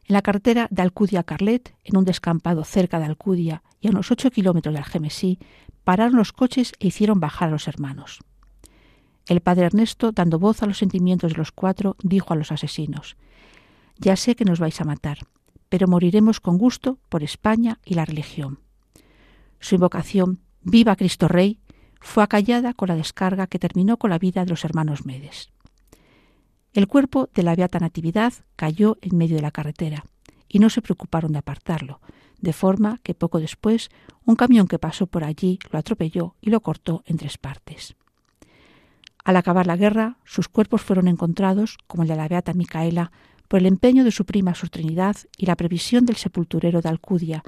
En 0.09 0.15
la 0.15 0.23
carretera 0.23 0.67
de 0.71 0.81
Alcudia 0.81 1.19
a 1.19 1.23
Carlet, 1.23 1.75
en 1.83 1.95
un 1.95 2.03
descampado 2.03 2.63
cerca 2.63 2.97
de 2.97 3.05
Alcudia 3.05 3.61
y 3.79 3.87
a 3.87 3.91
unos 3.91 4.09
ocho 4.09 4.31
kilómetros 4.31 4.73
de 4.73 4.79
Algemesí, 4.79 5.37
pararon 5.83 6.17
los 6.17 6.33
coches 6.33 6.73
e 6.79 6.87
hicieron 6.87 7.19
bajar 7.19 7.49
a 7.49 7.51
los 7.51 7.67
hermanos. 7.67 8.17
El 9.27 9.41
padre 9.41 9.67
Ernesto, 9.67 10.11
dando 10.11 10.39
voz 10.39 10.63
a 10.63 10.65
los 10.65 10.79
sentimientos 10.79 11.33
de 11.33 11.37
los 11.37 11.51
cuatro, 11.51 11.95
dijo 12.01 12.33
a 12.33 12.35
los 12.35 12.51
asesinos 12.51 13.17
Ya 13.99 14.15
sé 14.15 14.35
que 14.35 14.45
nos 14.45 14.59
vais 14.59 14.81
a 14.81 14.83
matar, 14.83 15.19
pero 15.69 15.87
moriremos 15.87 16.39
con 16.39 16.57
gusto 16.57 16.97
por 17.09 17.21
España 17.21 17.77
y 17.85 17.93
la 17.93 18.05
religión. 18.05 18.61
Su 19.59 19.75
invocación, 19.75 20.39
Viva 20.63 20.95
Cristo 20.95 21.27
Rey, 21.27 21.59
fue 22.01 22.23
acallada 22.23 22.73
con 22.73 22.87
la 22.87 22.95
descarga 22.95 23.45
que 23.45 23.59
terminó 23.59 23.97
con 23.97 24.09
la 24.09 24.17
vida 24.17 24.43
de 24.43 24.49
los 24.49 24.65
hermanos 24.65 25.05
Medes. 25.05 25.51
El 26.73 26.87
cuerpo 26.87 27.29
de 27.33 27.41
la 27.41 27.55
Beata 27.55 27.79
Natividad 27.79 28.33
cayó 28.55 28.97
en 29.01 29.17
medio 29.17 29.35
de 29.37 29.41
la 29.41 29.51
carretera 29.51 30.05
y 30.47 30.59
no 30.59 30.69
se 30.69 30.81
preocuparon 30.81 31.31
de 31.31 31.39
apartarlo, 31.39 31.99
de 32.39 32.53
forma 32.53 32.99
que 33.01 33.15
poco 33.15 33.39
después 33.39 33.89
un 34.23 34.35
camión 34.35 34.67
que 34.67 34.77
pasó 34.77 35.07
por 35.07 35.23
allí 35.23 35.57
lo 35.71 35.79
atropelló 35.79 36.35
y 36.41 36.51
lo 36.51 36.61
cortó 36.61 37.03
en 37.05 37.17
tres 37.17 37.37
partes. 37.39 37.95
Al 39.23 39.35
acabar 39.35 39.67
la 39.67 39.77
guerra, 39.77 40.17
sus 40.25 40.47
cuerpos 40.47 40.81
fueron 40.81 41.07
encontrados, 41.07 41.77
como 41.87 42.03
el 42.03 42.09
de 42.09 42.15
la 42.15 42.27
Beata 42.27 42.53
Micaela, 42.53 43.11
por 43.47 43.59
el 43.59 43.65
empeño 43.65 44.03
de 44.03 44.11
su 44.11 44.25
prima 44.25 44.53
Su 44.53 44.67
Trinidad 44.67 45.17
y 45.37 45.47
la 45.47 45.55
previsión 45.55 46.05
del 46.05 46.17
sepulturero 46.17 46.81
de 46.81 46.89
Alcudia, 46.89 47.43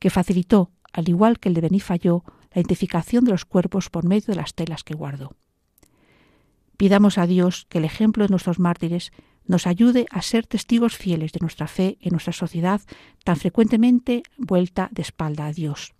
que 0.00 0.10
facilitó 0.10 0.70
al 0.92 1.08
igual 1.08 1.38
que 1.38 1.48
el 1.48 1.54
de 1.54 1.60
Benifayó, 1.60 2.24
la 2.52 2.60
identificación 2.60 3.24
de 3.24 3.32
los 3.32 3.44
cuerpos 3.44 3.90
por 3.90 4.04
medio 4.04 4.26
de 4.28 4.36
las 4.36 4.54
telas 4.54 4.84
que 4.84 4.94
guardó. 4.94 5.34
Pidamos 6.76 7.18
a 7.18 7.26
Dios 7.26 7.66
que 7.68 7.78
el 7.78 7.84
ejemplo 7.84 8.24
de 8.24 8.30
nuestros 8.30 8.58
mártires 8.58 9.12
nos 9.46 9.66
ayude 9.66 10.06
a 10.10 10.22
ser 10.22 10.46
testigos 10.46 10.96
fieles 10.96 11.32
de 11.32 11.40
nuestra 11.40 11.66
fe 11.66 11.98
en 12.00 12.10
nuestra 12.10 12.32
sociedad 12.32 12.80
tan 13.24 13.36
frecuentemente 13.36 14.22
vuelta 14.38 14.88
de 14.92 15.02
espalda 15.02 15.46
a 15.46 15.52
Dios. 15.52 15.94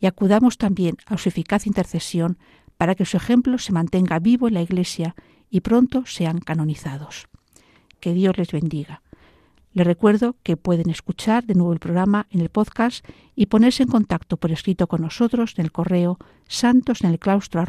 Y 0.00 0.06
acudamos 0.06 0.56
también 0.56 0.96
a 1.06 1.18
su 1.18 1.28
eficaz 1.28 1.66
intercesión 1.66 2.38
para 2.76 2.94
que 2.94 3.04
su 3.04 3.18
ejemplo 3.18 3.58
se 3.58 3.72
mantenga 3.72 4.18
vivo 4.18 4.48
en 4.48 4.54
la 4.54 4.62
Iglesia 4.62 5.14
y 5.50 5.60
pronto 5.60 6.06
sean 6.06 6.38
canonizados. 6.38 7.28
Que 8.00 8.14
Dios 8.14 8.38
les 8.38 8.50
bendiga. 8.50 9.02
Les 9.72 9.86
recuerdo 9.86 10.36
que 10.42 10.56
pueden 10.56 10.90
escuchar 10.90 11.44
de 11.44 11.54
nuevo 11.54 11.72
el 11.72 11.78
programa 11.78 12.26
en 12.30 12.40
el 12.40 12.48
podcast 12.48 13.06
y 13.36 13.46
ponerse 13.46 13.82
en 13.82 13.90
contacto 13.90 14.36
por 14.36 14.50
escrito 14.50 14.88
con 14.88 15.02
nosotros 15.02 15.54
en 15.56 15.64
el 15.64 15.72
correo 15.72 16.18
santos 16.48 17.02
en 17.02 17.10
el 17.10 17.18
claustro 17.18 17.60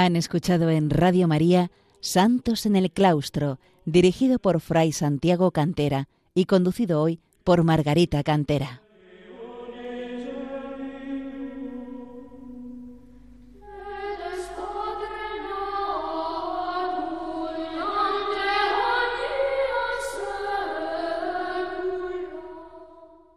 Han 0.00 0.16
escuchado 0.16 0.70
en 0.70 0.88
Radio 0.88 1.28
María 1.28 1.70
Santos 2.00 2.64
en 2.64 2.74
el 2.74 2.90
Claustro, 2.90 3.58
dirigido 3.84 4.38
por 4.38 4.62
Fray 4.62 4.92
Santiago 4.92 5.50
Cantera 5.50 6.08
y 6.34 6.46
conducido 6.46 7.02
hoy 7.02 7.20
por 7.44 7.64
Margarita 7.64 8.22
Cantera. 8.22 8.80